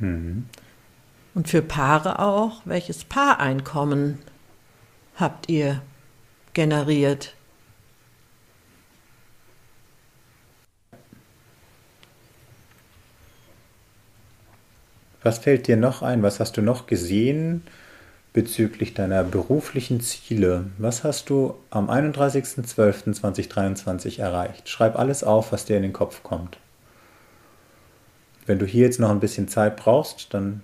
[0.01, 0.49] Mhm.
[1.33, 4.19] Und für Paare auch, welches Paareinkommen
[5.15, 5.83] habt ihr
[6.53, 7.37] generiert?
[15.23, 16.23] Was fällt dir noch ein?
[16.23, 17.63] Was hast du noch gesehen
[18.33, 20.65] bezüglich deiner beruflichen Ziele?
[20.79, 24.69] Was hast du am 31.12.2023 erreicht?
[24.69, 26.59] Schreib alles auf, was dir in den Kopf kommt.
[28.47, 30.63] Wenn du hier jetzt noch ein bisschen Zeit brauchst, dann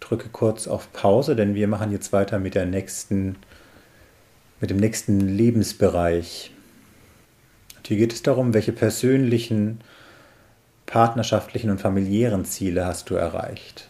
[0.00, 3.36] drücke kurz auf Pause, denn wir machen jetzt weiter mit der nächsten,
[4.60, 6.52] mit dem nächsten Lebensbereich.
[7.76, 9.82] Und hier geht es darum, welche persönlichen
[10.86, 13.88] partnerschaftlichen und familiären Ziele hast du erreicht?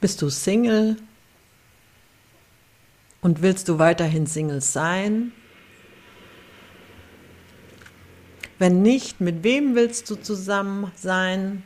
[0.00, 0.96] Bist du Single?
[3.20, 5.32] Und willst du weiterhin Single sein?
[8.58, 11.62] Wenn nicht, mit wem willst du zusammen sein?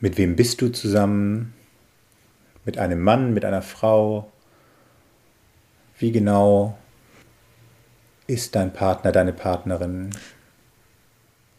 [0.00, 1.54] Mit wem bist du zusammen?
[2.64, 4.30] Mit einem Mann, mit einer Frau?
[5.98, 6.76] Wie genau
[8.26, 10.10] ist dein Partner, deine Partnerin?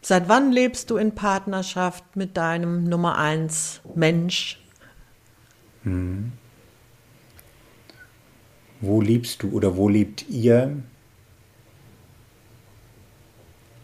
[0.08, 4.60] Seit wann lebst du in Partnerschaft mit deinem Nummer eins Mensch?
[5.82, 6.30] Hm.
[8.80, 10.76] Wo liebst du oder wo liebt ihr?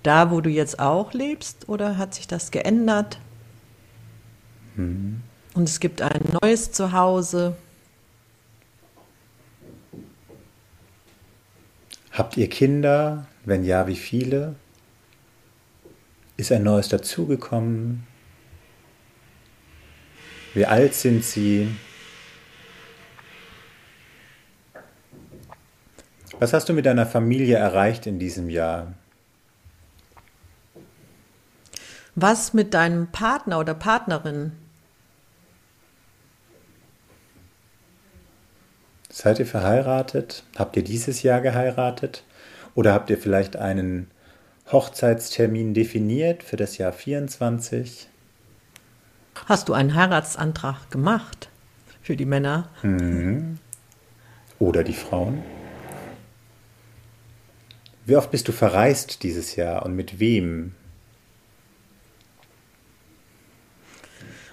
[0.04, 3.18] Da, wo du jetzt auch lebst, oder hat sich das geändert?
[4.76, 5.22] Hm.
[5.54, 7.56] Und es gibt ein neues Zuhause.
[12.12, 13.26] Habt ihr Kinder?
[13.44, 14.54] Wenn ja, wie viele?
[16.42, 18.04] Ist ein neues dazugekommen?
[20.54, 21.72] Wie alt sind sie?
[26.40, 28.94] Was hast du mit deiner Familie erreicht in diesem Jahr?
[32.16, 34.50] Was mit deinem Partner oder Partnerin?
[39.10, 40.42] Seid ihr verheiratet?
[40.56, 42.24] Habt ihr dieses Jahr geheiratet?
[42.74, 44.10] Oder habt ihr vielleicht einen
[44.70, 48.08] Hochzeitstermin definiert für das Jahr 24.
[49.46, 51.48] Hast du einen Heiratsantrag gemacht
[52.02, 52.68] für die Männer?
[52.82, 53.58] Mhm.
[54.58, 55.42] Oder die Frauen?
[58.04, 60.74] Wie oft bist du verreist dieses Jahr und mit wem?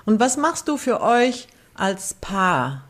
[0.05, 2.83] Und was machst du für euch als Paar?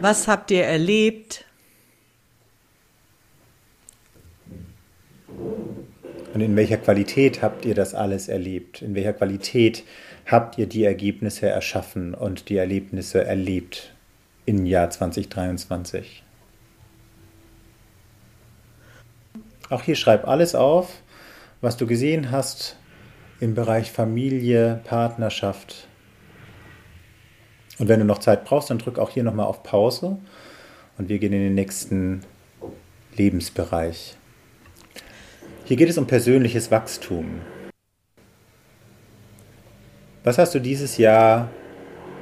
[0.00, 1.44] Was habt ihr erlebt?
[6.32, 8.80] Und in welcher Qualität habt ihr das alles erlebt?
[8.80, 9.84] In welcher Qualität
[10.24, 13.92] habt ihr die Ergebnisse erschaffen und die Erlebnisse erlebt
[14.46, 16.22] im Jahr 2023?
[19.68, 21.02] Auch hier schreib alles auf,
[21.60, 22.76] was du gesehen hast
[23.40, 25.86] im Bereich Familie, Partnerschaft.
[27.78, 30.18] Und wenn du noch Zeit brauchst, dann drück auch hier nochmal auf Pause
[30.96, 32.22] und wir gehen in den nächsten
[33.16, 34.16] Lebensbereich.
[35.64, 37.40] Hier geht es um persönliches Wachstum.
[40.24, 41.50] Was hast du dieses Jahr,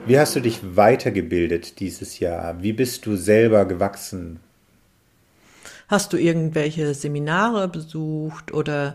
[0.06, 2.62] wie hast du dich weitergebildet dieses Jahr?
[2.62, 4.40] Wie bist du selber gewachsen?
[5.88, 8.94] Hast du irgendwelche Seminare besucht oder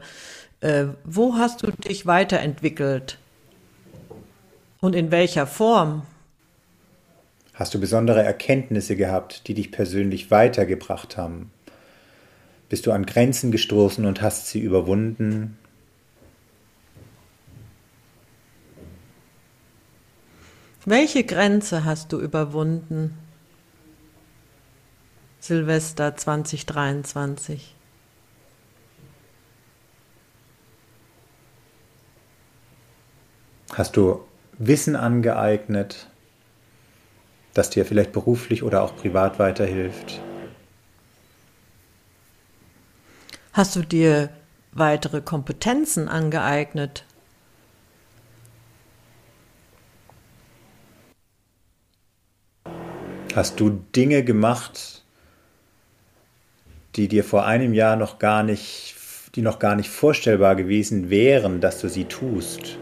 [0.62, 3.18] äh, wo hast du dich weiterentwickelt?
[4.80, 6.04] Und in welcher Form?
[7.54, 11.52] Hast du besondere Erkenntnisse gehabt, die dich persönlich weitergebracht haben?
[12.70, 15.58] Bist du an Grenzen gestoßen und hast sie überwunden?
[20.86, 23.18] Welche Grenze hast du überwunden?
[25.40, 27.76] Silvester 2023.
[33.74, 34.24] Hast du
[34.58, 36.08] Wissen angeeignet,
[37.54, 40.22] das dir vielleicht beruflich oder auch privat weiterhilft?
[43.56, 44.32] Hast du dir
[44.74, 47.06] weitere Kompetenzen angeeignet?
[53.34, 55.06] Hast du Dinge gemacht,
[56.98, 58.96] die dir vor einem Jahr noch gar nicht,
[59.36, 62.78] die noch gar nicht vorstellbar gewesen wären, dass du sie tust?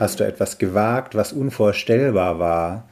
[0.00, 2.88] Hast du etwas gewagt, was unvorstellbar war?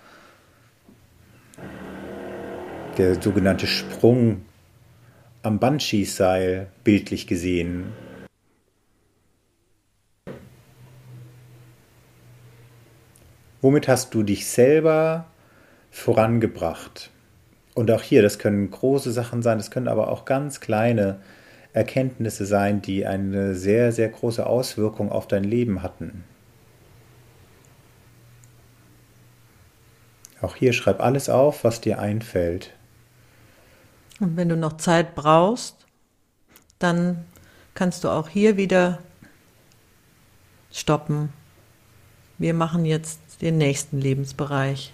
[2.98, 4.42] Der sogenannte Sprung
[5.44, 7.92] am Banshees-Seil, bildlich gesehen.
[13.60, 15.26] Womit hast du dich selber
[15.90, 17.10] vorangebracht?
[17.74, 21.20] Und auch hier, das können große Sachen sein, das können aber auch ganz kleine
[21.74, 26.24] Erkenntnisse sein, die eine sehr, sehr große Auswirkung auf dein Leben hatten.
[30.40, 32.72] Auch hier schreib alles auf, was dir einfällt.
[34.20, 35.86] Und wenn du noch Zeit brauchst,
[36.78, 37.24] dann
[37.74, 39.00] kannst du auch hier wieder
[40.70, 41.32] stoppen.
[42.38, 44.92] Wir machen jetzt den nächsten Lebensbereich.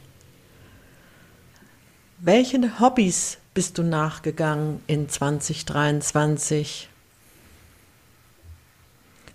[2.19, 6.89] Welchen Hobbys bist du nachgegangen in 2023?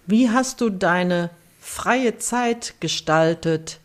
[0.05, 3.79] Wie hast du deine freie Zeit gestaltet?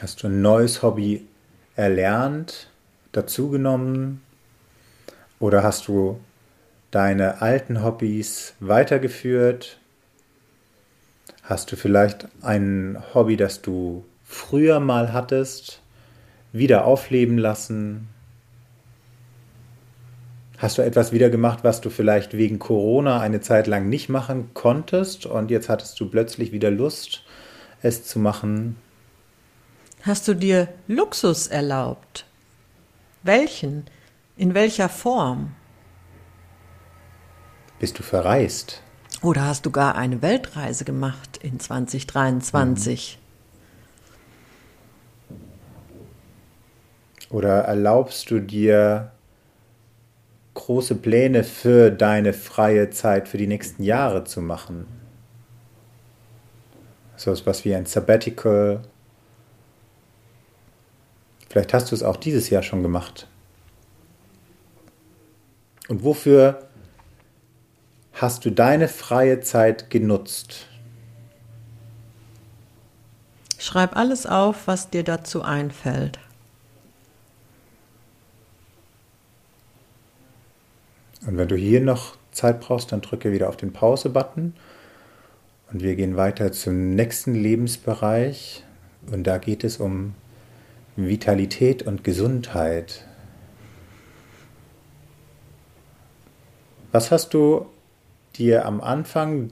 [0.00, 1.26] Hast du ein neues Hobby
[1.74, 2.70] erlernt,
[3.12, 4.22] dazugenommen?
[5.40, 6.20] Oder hast du
[6.90, 9.78] deine alten Hobbys weitergeführt?
[11.42, 15.80] Hast du vielleicht ein Hobby, das du früher mal hattest,
[16.52, 18.08] wieder aufleben lassen?
[20.58, 24.50] Hast du etwas wieder gemacht, was du vielleicht wegen Corona eine Zeit lang nicht machen
[24.54, 27.22] konntest und jetzt hattest du plötzlich wieder Lust,
[27.80, 28.76] es zu machen?
[30.02, 32.27] Hast du dir Luxus erlaubt?
[33.28, 33.84] Welchen?
[34.38, 35.54] In welcher Form?
[37.78, 38.82] Bist du verreist?
[39.20, 43.18] Oder hast du gar eine Weltreise gemacht in 2023?
[47.28, 49.12] Oder erlaubst du dir
[50.54, 54.86] große Pläne für deine freie Zeit für die nächsten Jahre zu machen?
[57.16, 58.80] So etwas wie ein Sabbatical.
[61.48, 63.26] Vielleicht hast du es auch dieses Jahr schon gemacht.
[65.88, 66.68] Und wofür
[68.12, 70.66] hast du deine freie Zeit genutzt?
[73.58, 76.18] Schreib alles auf, was dir dazu einfällt.
[81.26, 84.54] Und wenn du hier noch Zeit brauchst, dann drücke wieder auf den Pause-Button
[85.72, 88.64] und wir gehen weiter zum nächsten Lebensbereich
[89.10, 90.14] und da geht es um
[91.06, 93.04] Vitalität und Gesundheit.
[96.90, 97.66] Was hast du
[98.34, 99.50] dir am Anfang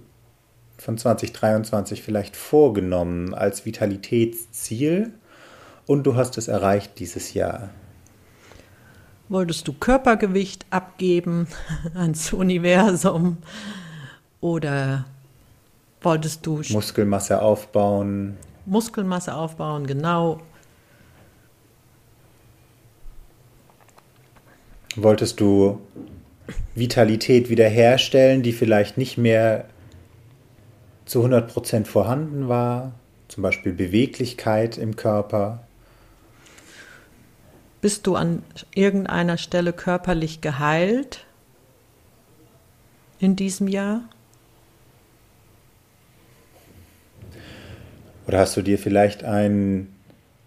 [0.77, 5.13] von 2023 vielleicht vorgenommen als Vitalitätsziel
[5.87, 7.71] und du hast es erreicht dieses Jahr?
[9.29, 11.47] Wolltest du Körpergewicht abgeben
[11.95, 13.39] ans Universum
[14.41, 15.05] oder
[16.01, 18.37] wolltest du Muskelmasse aufbauen?
[18.65, 20.41] Muskelmasse aufbauen, genau.
[24.97, 25.81] Wolltest du
[26.75, 29.67] Vitalität wiederherstellen, die vielleicht nicht mehr
[31.05, 32.93] zu 100% vorhanden war,
[33.29, 35.65] zum Beispiel Beweglichkeit im Körper.
[37.81, 38.43] Bist du an
[38.75, 41.25] irgendeiner Stelle körperlich geheilt
[43.19, 44.03] in diesem Jahr?
[48.27, 49.96] Oder hast du dir vielleicht ein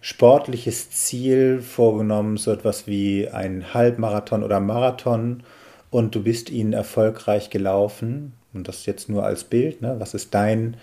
[0.00, 5.42] sportliches Ziel vorgenommen, so etwas wie ein Halbmarathon oder Marathon,
[5.90, 8.32] und du bist ihn erfolgreich gelaufen.
[8.52, 9.82] Und das jetzt nur als Bild.
[9.82, 9.96] Ne?
[9.98, 10.76] Was ist dein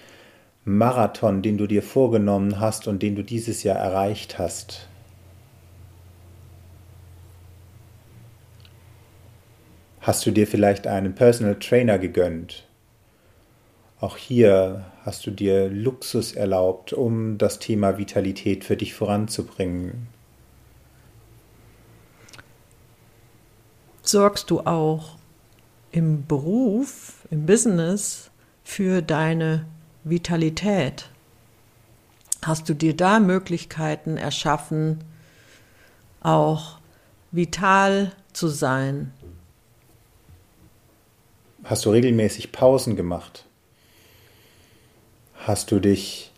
[0.65, 4.87] Marathon, den du dir vorgenommen hast und den du dieses Jahr erreicht hast?
[10.01, 12.66] Hast du dir vielleicht einen Personal Trainer gegönnt?
[13.99, 20.07] Auch hier hast du dir Luxus erlaubt, um das Thema Vitalität für dich voranzubringen.
[24.09, 25.17] sorgst du auch
[25.91, 28.29] im Beruf, im Business
[28.63, 29.65] für deine
[30.03, 31.09] Vitalität?
[32.43, 35.03] Hast du dir da Möglichkeiten erschaffen,
[36.21, 36.79] auch
[37.31, 39.13] vital zu sein?
[41.63, 43.46] Hast du regelmäßig Pausen gemacht?
[45.47, 46.33] Hast du dich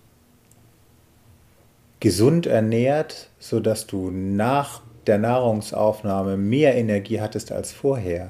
[2.00, 8.30] gesund ernährt, sodass du nach der Nahrungsaufnahme mehr Energie hattest als vorher?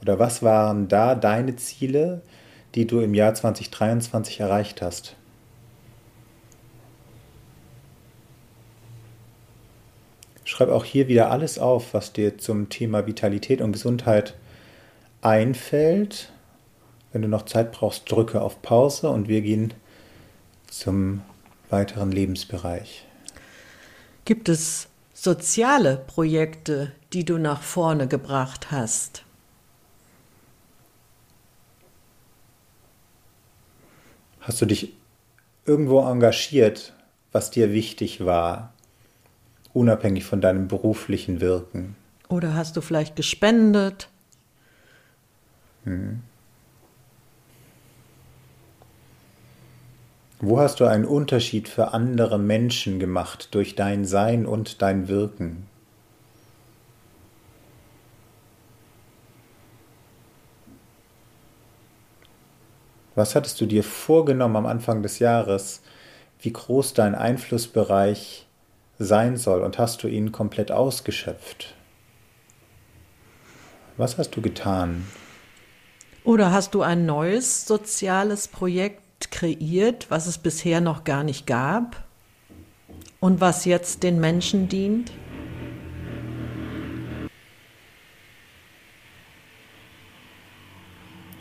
[0.00, 2.22] Oder was waren da deine Ziele,
[2.76, 5.16] die du im Jahr 2023 erreicht hast?
[10.44, 14.36] Schreib auch hier wieder alles auf, was dir zum Thema Vitalität und Gesundheit
[15.22, 16.30] einfällt.
[17.14, 19.72] Wenn du noch Zeit brauchst, drücke auf Pause und wir gehen
[20.66, 21.22] zum
[21.70, 23.06] weiteren Lebensbereich.
[24.24, 29.22] Gibt es soziale Projekte, die du nach vorne gebracht hast?
[34.40, 34.92] Hast du dich
[35.66, 36.94] irgendwo engagiert,
[37.30, 38.72] was dir wichtig war,
[39.72, 41.94] unabhängig von deinem beruflichen Wirken?
[42.28, 44.08] Oder hast du vielleicht gespendet?
[45.84, 46.24] Hm.
[50.46, 55.66] Wo hast du einen Unterschied für andere Menschen gemacht durch dein Sein und dein Wirken?
[63.14, 65.80] Was hattest du dir vorgenommen am Anfang des Jahres,
[66.40, 68.46] wie groß dein Einflussbereich
[68.98, 71.74] sein soll und hast du ihn komplett ausgeschöpft?
[73.96, 75.06] Was hast du getan?
[76.22, 82.04] Oder hast du ein neues soziales Projekt kreiert, was es bisher noch gar nicht gab
[83.20, 85.12] und was jetzt den Menschen dient?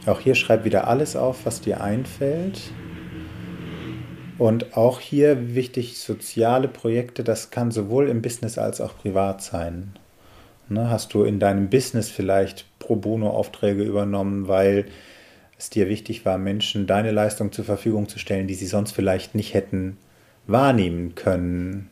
[0.06, 2.60] Auch hier schreib wieder alles auf, was dir einfällt.
[4.38, 9.94] Und auch hier wichtig, soziale Projekte, das kann sowohl im Business als auch privat sein.
[10.70, 14.86] Ne, hast du in deinem Business vielleicht Pro Bono-Aufträge übernommen, weil
[15.64, 19.34] es dir wichtig war, Menschen deine Leistung zur Verfügung zu stellen, die sie sonst vielleicht
[19.34, 19.98] nicht hätten
[20.46, 21.90] wahrnehmen können?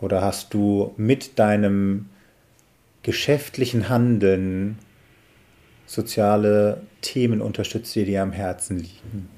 [0.00, 2.08] Oder hast du mit deinem
[3.02, 4.78] geschäftlichen Handeln
[5.86, 9.28] soziale Themen unterstützt, die dir am Herzen liegen?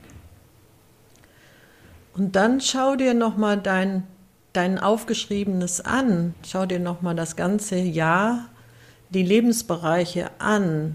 [2.15, 4.05] Und dann schau dir nochmal dein,
[4.53, 6.35] dein Aufgeschriebenes an.
[6.47, 8.49] Schau dir nochmal das ganze Jahr,
[9.11, 10.95] die Lebensbereiche an.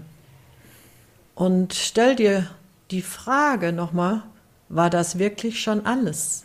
[1.38, 2.50] Und stell dir
[2.90, 4.24] die Frage nochmal,
[4.68, 6.42] war das wirklich schon alles?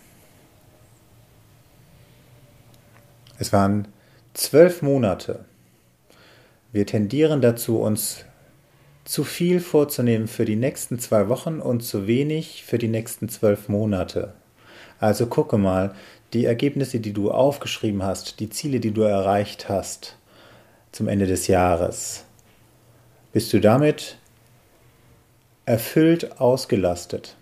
[3.39, 3.87] Es waren
[4.35, 5.45] zwölf Monate.
[6.71, 8.23] Wir tendieren dazu, uns
[9.03, 13.69] zu viel vorzunehmen für die nächsten zwei Wochen und zu wenig für die nächsten zwölf
[13.69, 14.35] Monate.
[14.99, 15.95] Also gucke mal,
[16.33, 20.19] die Ergebnisse, die du aufgeschrieben hast, die Ziele, die du erreicht hast
[20.91, 22.25] zum Ende des Jahres,
[23.31, 24.19] bist du damit
[25.65, 27.35] erfüllt ausgelastet?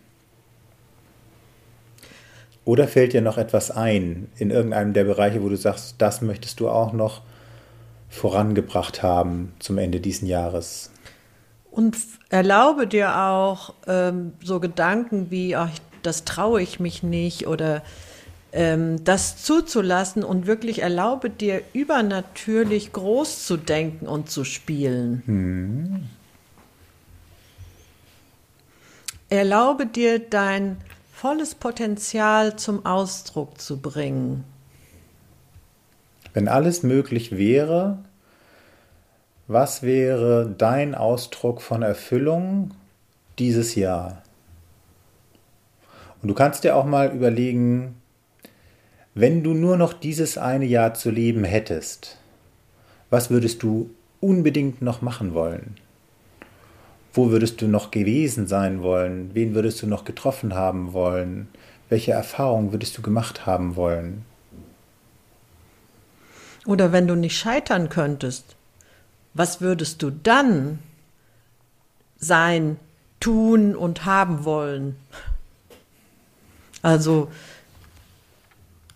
[2.64, 6.60] Oder fällt dir noch etwas ein in irgendeinem der Bereiche, wo du sagst, das möchtest
[6.60, 7.22] du auch noch
[8.10, 10.92] vorangebracht haben zum Ende dieses Jahres?
[11.72, 11.98] Und
[12.30, 15.72] erlaube dir auch ähm, so Gedanken wie, ach,
[16.04, 17.82] das traue ich mich nicht oder
[18.52, 25.24] ähm, das zuzulassen und wirklich erlaube dir übernatürlich groß zu denken und zu spielen.
[25.26, 26.10] Hm.
[29.32, 30.76] Erlaube dir dein
[31.14, 34.44] volles Potenzial zum Ausdruck zu bringen.
[36.34, 38.00] Wenn alles möglich wäre,
[39.48, 42.72] was wäre dein Ausdruck von Erfüllung
[43.40, 44.22] dieses Jahr?
[46.22, 48.02] Und du kannst dir auch mal überlegen,
[49.14, 52.18] wenn du nur noch dieses eine Jahr zu leben hättest,
[53.10, 55.78] was würdest du unbedingt noch machen wollen?
[57.14, 59.32] Wo würdest du noch gewesen sein wollen?
[59.34, 61.50] Wen würdest du noch getroffen haben wollen?
[61.90, 64.26] Welche Erfahrungen würdest du gemacht haben wollen?
[66.66, 68.56] Oder wenn du nicht scheitern könntest,
[69.34, 70.80] was würdest du dann
[72.18, 72.78] sein,
[73.20, 74.96] tun und haben wollen?
[76.82, 77.32] Also,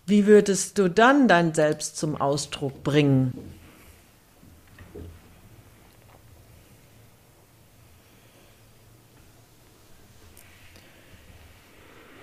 [0.06, 3.55] wie würdest du dann dein Selbst zum Ausdruck bringen?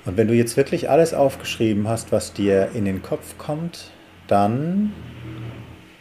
[0.06, 3.92] Und wenn du jetzt wirklich alles aufgeschrieben hast, was dir in den Kopf kommt,
[4.28, 4.94] dann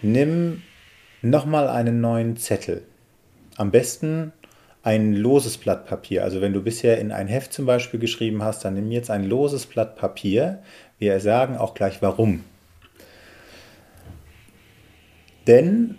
[0.03, 0.63] nimm
[1.23, 2.83] nochmal einen neuen Zettel.
[3.57, 4.33] Am besten
[4.83, 6.25] ein loses Blatt Papier.
[6.25, 9.25] Also wenn du bisher in ein Heft zum Beispiel geschrieben hast, dann nimm jetzt ein
[9.25, 10.63] loses Blatt Papier.
[10.99, 12.43] Wir sagen auch gleich warum.
[15.47, 15.97] Denn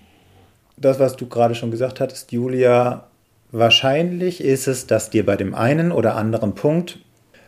[0.76, 3.08] das, was du gerade schon gesagt hattest, Julia,
[3.51, 6.99] wahrscheinlich ist es, dass dir bei dem einen oder anderen Punkt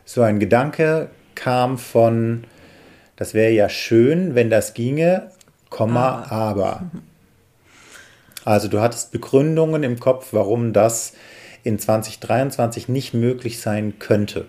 [0.06, 2.46] so ein Gedanke kam von,
[3.16, 5.32] das wäre ja schön, wenn das ginge,
[5.70, 6.32] Komma, aber.
[6.32, 6.84] aber.
[8.46, 11.14] Also du hattest Begründungen im Kopf, warum das
[11.64, 14.46] in 2023 nicht möglich sein könnte.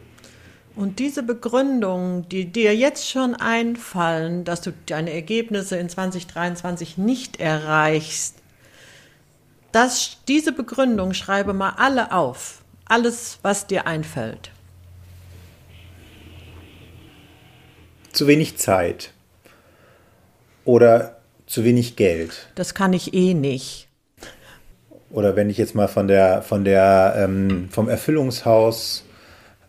[0.77, 7.41] Und diese Begründungen, die dir jetzt schon einfallen, dass du deine Ergebnisse in 2023 nicht
[7.41, 8.35] erreichst,
[9.73, 12.63] das, diese Begründung schreibe mal alle auf.
[12.85, 14.51] Alles, was dir einfällt.
[18.17, 19.13] Zu wenig Zeit.
[20.65, 22.49] Oder zu wenig Geld.
[22.55, 23.87] Das kann ich eh nicht
[25.11, 29.05] oder wenn ich jetzt mal von der, von der, ähm, vom Erfüllungshaus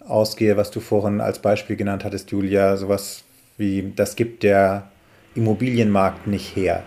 [0.06, 3.24] ausgehe, was du vorhin als Beispiel genannt hattest, Julia, sowas
[3.58, 4.90] wie, das gibt der
[5.36, 6.84] Immobilienmarkt nicht her.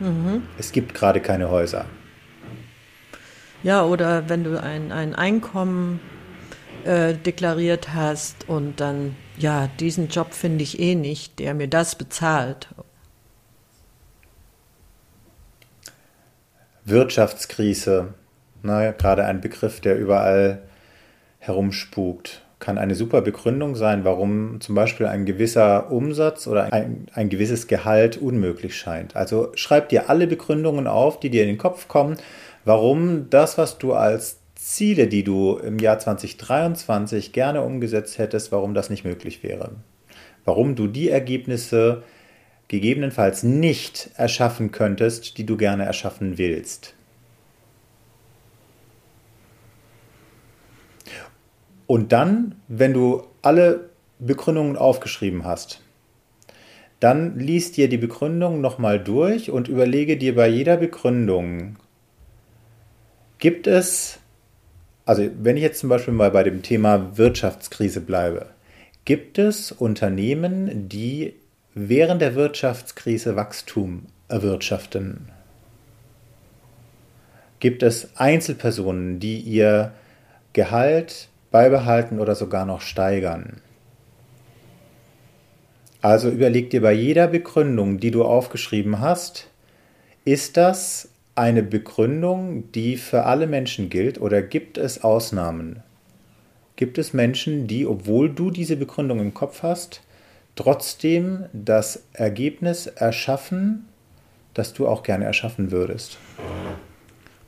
[0.00, 0.42] Mhm.
[0.58, 1.84] Es gibt gerade keine Häuser.
[3.62, 6.00] Ja, oder wenn du ein, ein Einkommen
[6.84, 11.96] äh, deklariert hast und dann, ja, diesen Job finde ich eh nicht, der mir das
[11.96, 12.68] bezahlt.
[16.84, 18.14] Wirtschaftskrise,
[18.62, 20.62] na, gerade ein Begriff, der überall
[21.38, 27.28] herumspukt, kann eine super Begründung sein, warum zum Beispiel ein gewisser Umsatz oder ein, ein
[27.28, 29.14] gewisses Gehalt unmöglich scheint.
[29.14, 32.16] Also schreib dir alle Begründungen auf, die dir in den Kopf kommen,
[32.64, 38.74] warum das, was du als Ziele, die du im Jahr 2023 gerne umgesetzt hättest, warum
[38.74, 39.76] das nicht möglich wäre.
[40.44, 42.02] Warum du die Ergebnisse
[42.66, 46.94] gegebenenfalls nicht erschaffen könntest, die du gerne erschaffen willst.
[51.86, 55.80] Und dann, wenn du alle Begründungen aufgeschrieben hast,
[56.98, 61.76] dann liest dir die Begründung nochmal durch und überlege dir bei jeder Begründung,
[63.38, 64.18] gibt es
[65.06, 68.46] also wenn ich jetzt zum Beispiel mal bei dem Thema Wirtschaftskrise bleibe,
[69.04, 71.34] gibt es Unternehmen, die
[71.74, 75.28] während der Wirtschaftskrise Wachstum erwirtschaften?
[77.60, 79.92] Gibt es Einzelpersonen, die ihr
[80.52, 83.62] Gehalt beibehalten oder sogar noch steigern?
[86.02, 89.48] Also überleg dir bei jeder Begründung, die du aufgeschrieben hast,
[90.24, 95.82] ist das eine Begründung, die für alle Menschen gilt oder gibt es Ausnahmen?
[96.76, 100.02] Gibt es Menschen, die, obwohl du diese Begründung im Kopf hast,
[100.56, 103.86] trotzdem das Ergebnis erschaffen,
[104.54, 106.16] das du auch gerne erschaffen würdest?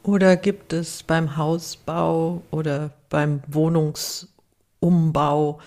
[0.02, 5.58] Oder gibt es beim Hausbau oder beim Wohnungsumbau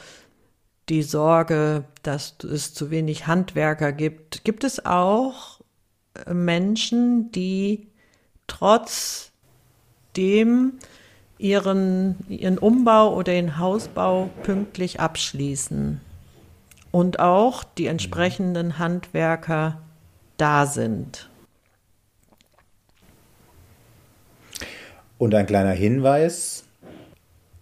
[0.90, 4.44] die Sorge, dass es zu wenig Handwerker gibt?
[4.44, 5.62] Gibt es auch
[6.32, 7.91] Menschen, die
[8.52, 9.32] trotzdem
[11.38, 16.02] ihren, ihren Umbau oder den Hausbau pünktlich abschließen
[16.92, 19.82] und auch die entsprechenden Handwerker
[20.38, 21.30] da sind.
[25.18, 26.66] Und ein kleiner Hinweis,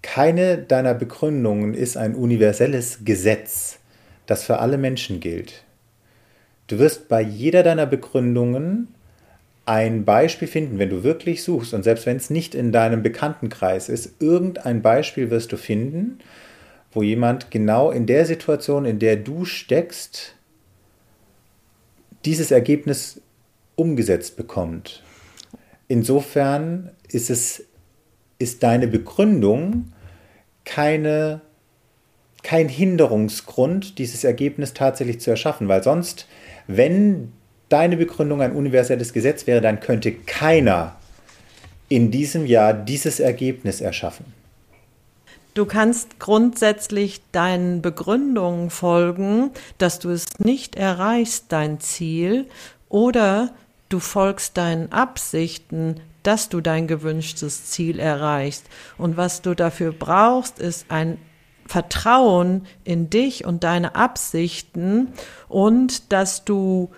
[0.02, 3.80] keine deiner Begründungen ist ein universelles Gesetz,
[4.26, 5.64] das für alle Menschen gilt.
[6.68, 8.88] Du wirst bei jeder deiner Begründungen
[9.70, 13.88] ein Beispiel finden, wenn du wirklich suchst und selbst wenn es nicht in deinem Bekanntenkreis
[13.88, 16.18] ist, irgendein Beispiel wirst du finden,
[16.92, 20.34] wo jemand genau in der Situation, in der du steckst,
[22.26, 23.22] dieses Ergebnis
[23.76, 25.04] umgesetzt bekommt.
[25.88, 27.64] Insofern ist es
[28.40, 29.94] ist deine Begründung
[30.66, 31.42] keine
[32.42, 36.26] kein Hinderungsgrund, dieses Ergebnis tatsächlich zu erschaffen, weil sonst,
[36.66, 37.34] wenn
[37.70, 40.96] deine Begründung ein universelles Gesetz wäre, dann könnte keiner
[41.88, 44.26] in diesem Jahr dieses Ergebnis erschaffen.
[45.56, 52.46] Du kannst grundsätzlich deinen Begründungen folgen, dass du es nicht erreichst, dein Ziel,
[52.88, 53.52] oder
[53.90, 58.66] du folgst deinen Absichten, dass du dein gewünschtes Ziel erreichst.
[58.98, 61.18] Und was du dafür brauchst, ist ein
[61.66, 65.10] Vertrauen in dich und deine Absichten
[65.48, 66.90] und dass du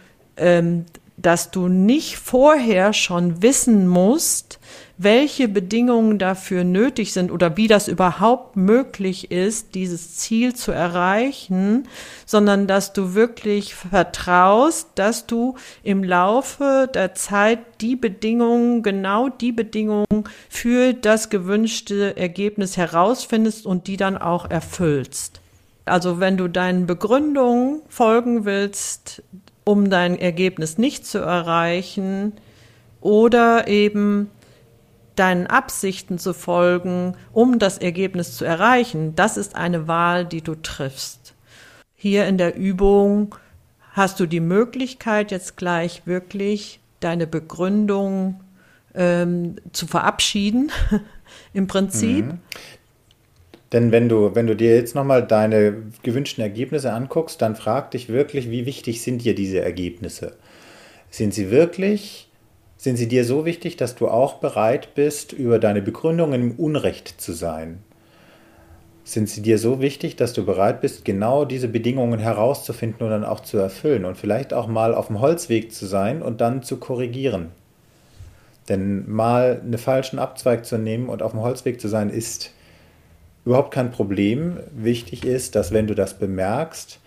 [0.41, 0.85] ähm,
[1.17, 4.59] dass du nicht vorher schon wissen musst,
[4.97, 11.87] welche Bedingungen dafür nötig sind oder wie das überhaupt möglich ist, dieses Ziel zu erreichen,
[12.25, 19.51] sondern dass du wirklich vertraust, dass du im Laufe der Zeit die Bedingungen, genau die
[19.51, 25.41] Bedingungen für das gewünschte Ergebnis herausfindest und die dann auch erfüllst.
[25.85, 29.23] Also wenn du deinen Begründungen folgen willst,
[29.64, 32.34] um dein Ergebnis nicht zu erreichen
[32.99, 34.30] oder eben
[35.16, 39.16] deinen Absichten zu folgen, um das Ergebnis zu erreichen.
[39.16, 41.36] Das ist eine Wahl, die du triffst.
[41.95, 43.36] Hier in der Übung
[43.91, 48.41] hast du die Möglichkeit, jetzt gleich wirklich deine Begründung
[48.95, 50.72] ähm, zu verabschieden,
[51.53, 52.26] im Prinzip.
[53.74, 58.09] Denn wenn du, wenn du dir jetzt nochmal deine gewünschten Ergebnisse anguckst, dann frag dich
[58.09, 60.34] wirklich, wie wichtig sind dir diese Ergebnisse?
[61.09, 62.30] Sind sie wirklich,
[62.76, 67.22] sind sie dir so wichtig, dass du auch bereit bist, über deine Begründungen im Unrecht
[67.22, 67.80] zu sein?
[69.03, 73.26] Sind sie dir so wichtig, dass du bereit bist, genau diese Bedingungen herauszufinden und dann
[73.26, 76.78] auch zu erfüllen und vielleicht auch mal auf dem Holzweg zu sein und dann zu
[76.78, 77.51] korrigieren?
[78.69, 82.51] Denn mal einen falschen Abzweig zu nehmen und auf dem Holzweg zu sein, ist
[83.45, 84.59] überhaupt kein Problem.
[84.75, 86.99] Wichtig ist, dass wenn du das bemerkst,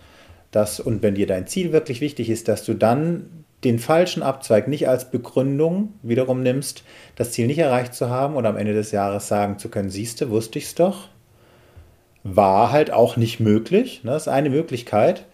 [0.51, 4.67] dass und wenn dir dein Ziel wirklich wichtig ist, dass du dann den falschen Abzweig
[4.67, 6.83] nicht als Begründung wiederum nimmst,
[7.15, 10.29] das Ziel nicht erreicht zu haben und am Ende des Jahres sagen zu können, siehste,
[10.29, 11.09] wusste ich es doch.
[12.23, 14.03] War halt auch nicht möglich.
[14.03, 14.11] Ne?
[14.11, 15.25] Das ist eine Möglichkeit.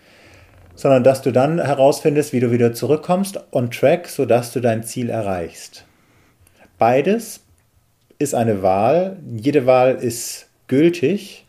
[0.75, 5.09] Sondern dass du dann herausfindest, wie du wieder zurückkommst on track, sodass du dein Ziel
[5.09, 5.85] erreichst.
[6.77, 7.41] Beides
[8.17, 9.17] ist eine Wahl.
[9.35, 11.45] Jede Wahl ist gültig.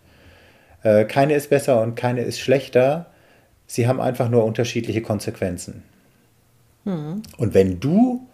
[0.82, 3.06] Äh, keine ist besser und keine ist schlechter.
[3.66, 5.84] Sie haben einfach nur unterschiedliche Konsequenzen.
[6.84, 7.22] Mhm.
[7.38, 8.26] Und wenn du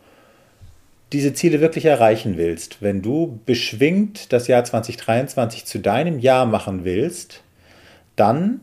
[1.13, 6.85] diese Ziele wirklich erreichen willst, wenn du beschwingt das Jahr 2023 zu deinem Jahr machen
[6.85, 7.43] willst,
[8.17, 8.63] dann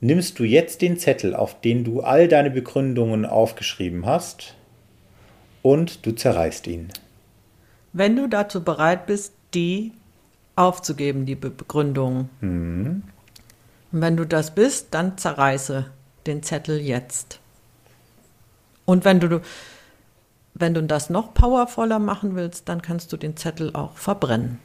[0.00, 4.54] nimmst du jetzt den Zettel, auf den du all deine Begründungen aufgeschrieben hast,
[5.62, 6.90] und du zerreißt ihn.
[7.94, 9.92] Wenn du dazu bereit bist, die
[10.56, 12.28] aufzugeben, die Begründungen.
[12.40, 13.02] Mhm.
[13.92, 15.86] Und wenn du das bist, dann zerreiße
[16.26, 17.40] den Zettel jetzt.
[18.84, 19.40] Und wenn du,
[20.54, 24.58] wenn du das noch powervoller machen willst, dann kannst du den Zettel auch verbrennen.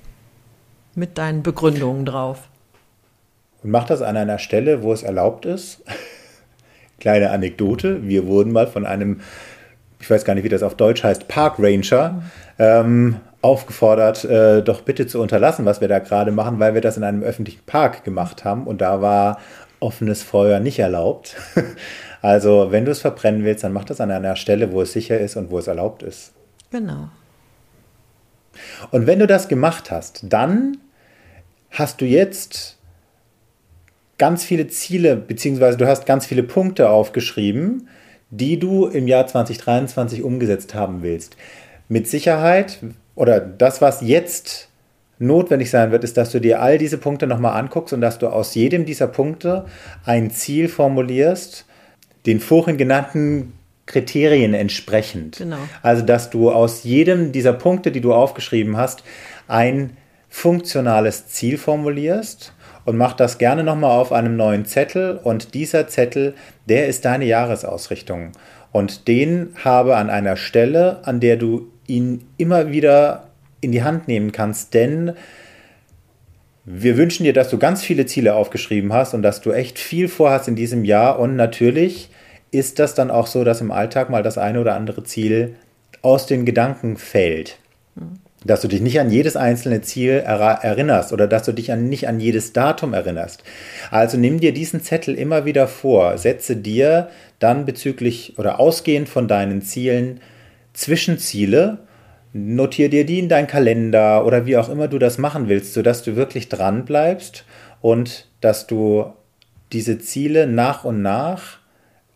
[0.95, 2.49] Mit deinen Begründungen drauf.
[3.63, 5.83] Und mach das an einer Stelle, wo es erlaubt ist.
[6.99, 8.07] Kleine Anekdote.
[8.07, 9.21] Wir wurden mal von einem,
[9.99, 12.23] ich weiß gar nicht, wie das auf Deutsch heißt, Park Ranger,
[12.57, 16.97] ähm, aufgefordert, äh, doch bitte zu unterlassen, was wir da gerade machen, weil wir das
[16.97, 19.39] in einem öffentlichen Park gemacht haben und da war
[19.79, 21.35] offenes Feuer nicht erlaubt.
[22.21, 25.17] Also, wenn du es verbrennen willst, dann mach das an einer Stelle, wo es sicher
[25.17, 26.33] ist und wo es erlaubt ist.
[26.69, 27.07] Genau.
[28.91, 30.77] Und wenn du das gemacht hast, dann
[31.71, 32.77] hast du jetzt
[34.17, 37.87] ganz viele Ziele, beziehungsweise du hast ganz viele Punkte aufgeschrieben,
[38.29, 41.37] die du im Jahr 2023 umgesetzt haben willst.
[41.87, 42.79] Mit Sicherheit,
[43.19, 44.69] oder das, was jetzt
[45.19, 48.27] notwendig sein wird, ist, dass du dir all diese Punkte nochmal anguckst und dass du
[48.27, 49.65] aus jedem dieser Punkte
[50.05, 51.65] ein Ziel formulierst,
[52.25, 53.51] den vorhin genannten
[53.87, 55.35] Kriterien entsprechend.
[55.35, 55.57] Genau.
[55.81, 59.03] Also, dass du aus jedem dieser Punkte, die du aufgeschrieben hast,
[59.49, 59.97] ein
[60.29, 62.53] funktionales Ziel formulierst
[62.85, 66.35] und mach das gerne nochmal auf einem neuen Zettel und dieser Zettel,
[66.69, 68.31] der ist deine Jahresausrichtung
[68.71, 73.29] und den habe an einer Stelle, an der du ihn immer wieder
[73.61, 75.13] in die Hand nehmen kannst, denn
[76.71, 80.07] wir wünschen dir, dass du ganz viele Ziele aufgeschrieben hast und dass du echt viel
[80.07, 81.17] vorhast in diesem Jahr.
[81.17, 82.09] Und natürlich
[82.51, 85.55] ist das dann auch so, dass im Alltag mal das eine oder andere Ziel
[86.03, 87.57] aus den Gedanken fällt.
[88.45, 92.07] Dass du dich nicht an jedes einzelne Ziel erinnerst oder dass du dich an, nicht
[92.07, 93.43] an jedes Datum erinnerst.
[93.89, 97.09] Also nimm dir diesen Zettel immer wieder vor, setze dir
[97.39, 100.21] dann bezüglich oder ausgehend von deinen Zielen
[100.79, 101.79] Zwischenziele
[102.31, 106.03] notier dir die in deinen Kalender oder wie auch immer du das machen willst, sodass
[106.03, 107.43] du wirklich dran bleibst
[107.81, 109.11] und dass du
[109.73, 111.57] diese Ziele nach und nach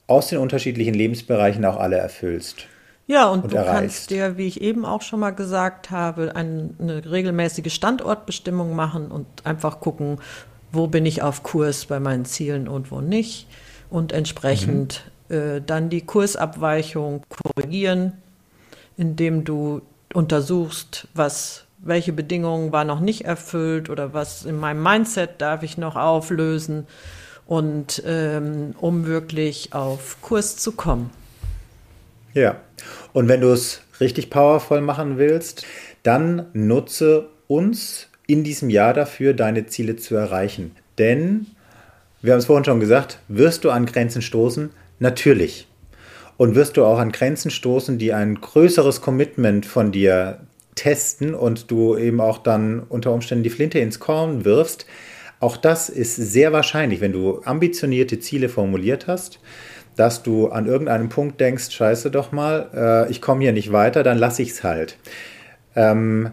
[0.08, 2.68] aus den unterschiedlichen Lebensbereichen auch alle erfüllst.
[3.06, 3.80] Ja, und, und du erreichst.
[3.80, 9.12] kannst dir, wie ich eben auch schon mal gesagt habe, ein, eine regelmäßige Standortbestimmung machen
[9.12, 10.20] und einfach gucken,
[10.72, 13.48] wo bin ich auf Kurs bei meinen Zielen und wo nicht.
[13.90, 15.36] Und entsprechend mhm.
[15.36, 18.14] äh, dann die Kursabweichung korrigieren,
[18.98, 19.82] indem du
[20.14, 25.78] untersuchst, was, welche Bedingungen war noch nicht erfüllt oder was in meinem Mindset darf ich
[25.78, 26.88] noch auflösen
[27.46, 31.10] und ähm, um wirklich auf Kurs zu kommen.
[32.34, 32.58] Ja,
[33.12, 35.66] und wenn du es richtig powervoll machen willst,
[36.04, 40.76] dann nutze uns in diesem Jahr dafür, deine Ziele zu erreichen.
[40.98, 41.48] Denn,
[42.22, 44.72] wir haben es vorhin schon gesagt, wirst du an Grenzen stoßen?
[45.00, 45.68] Natürlich
[46.38, 50.40] und wirst du auch an Grenzen stoßen, die ein größeres Commitment von dir
[50.76, 54.86] testen und du eben auch dann unter Umständen die Flinte ins Korn wirfst.
[55.40, 59.40] Auch das ist sehr wahrscheinlich, wenn du ambitionierte Ziele formuliert hast,
[59.96, 64.04] dass du an irgendeinem Punkt denkst, scheiße doch mal, äh, ich komme hier nicht weiter,
[64.04, 64.98] dann lasse ich es halt.
[65.76, 66.32] Ähm,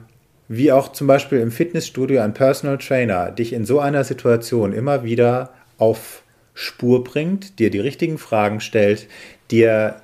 [0.48, 5.04] wie auch zum Beispiel im Fitnessstudio ein Personal Trainer dich in so einer Situation immer
[5.04, 6.22] wieder auf
[6.60, 9.06] Spur bringt, dir die richtigen Fragen stellt,
[9.50, 9.96] dir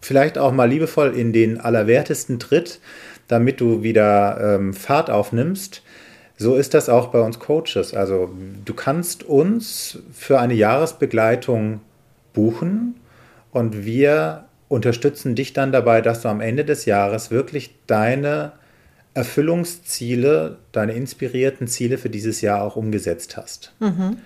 [0.00, 2.80] vielleicht auch mal liebevoll in den Allerwertesten tritt,
[3.26, 5.82] damit du wieder ähm, Fahrt aufnimmst.
[6.38, 7.92] So ist das auch bei uns Coaches.
[7.92, 8.30] Also
[8.64, 11.82] du kannst uns für eine Jahresbegleitung
[12.32, 12.94] buchen
[13.52, 18.52] und wir unterstützen dich dann dabei, dass du am Ende des Jahres wirklich deine
[19.12, 23.74] Erfüllungsziele, deine inspirierten Ziele für dieses Jahr auch umgesetzt hast.
[23.80, 24.16] Mhm.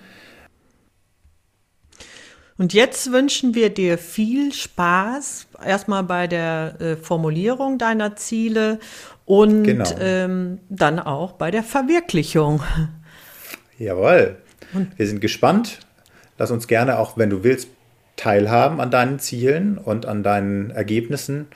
[2.57, 8.79] Und jetzt wünschen wir dir viel Spaß, erstmal bei der äh, Formulierung deiner Ziele
[9.25, 9.89] und Genau.
[9.99, 12.61] ähm, dann auch bei der Verwirklichung.
[13.79, 14.37] Jawohl.
[14.97, 15.79] Wir sind gespannt.
[16.37, 17.69] Lass uns gerne auch, wenn du willst,
[18.15, 21.47] teilhaben an deinen Zielen und an deinen Ergebnissen.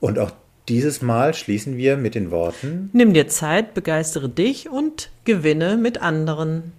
[0.00, 0.30] Und auch
[0.68, 2.90] dieses Mal schließen wir mit den Worten.
[2.92, 6.72] Nimm dir Zeit, begeistere dich und gewinne mit anderen.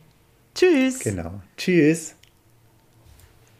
[0.55, 0.99] Tschüss.
[0.99, 1.41] Genau.
[1.57, 2.15] Tschüss.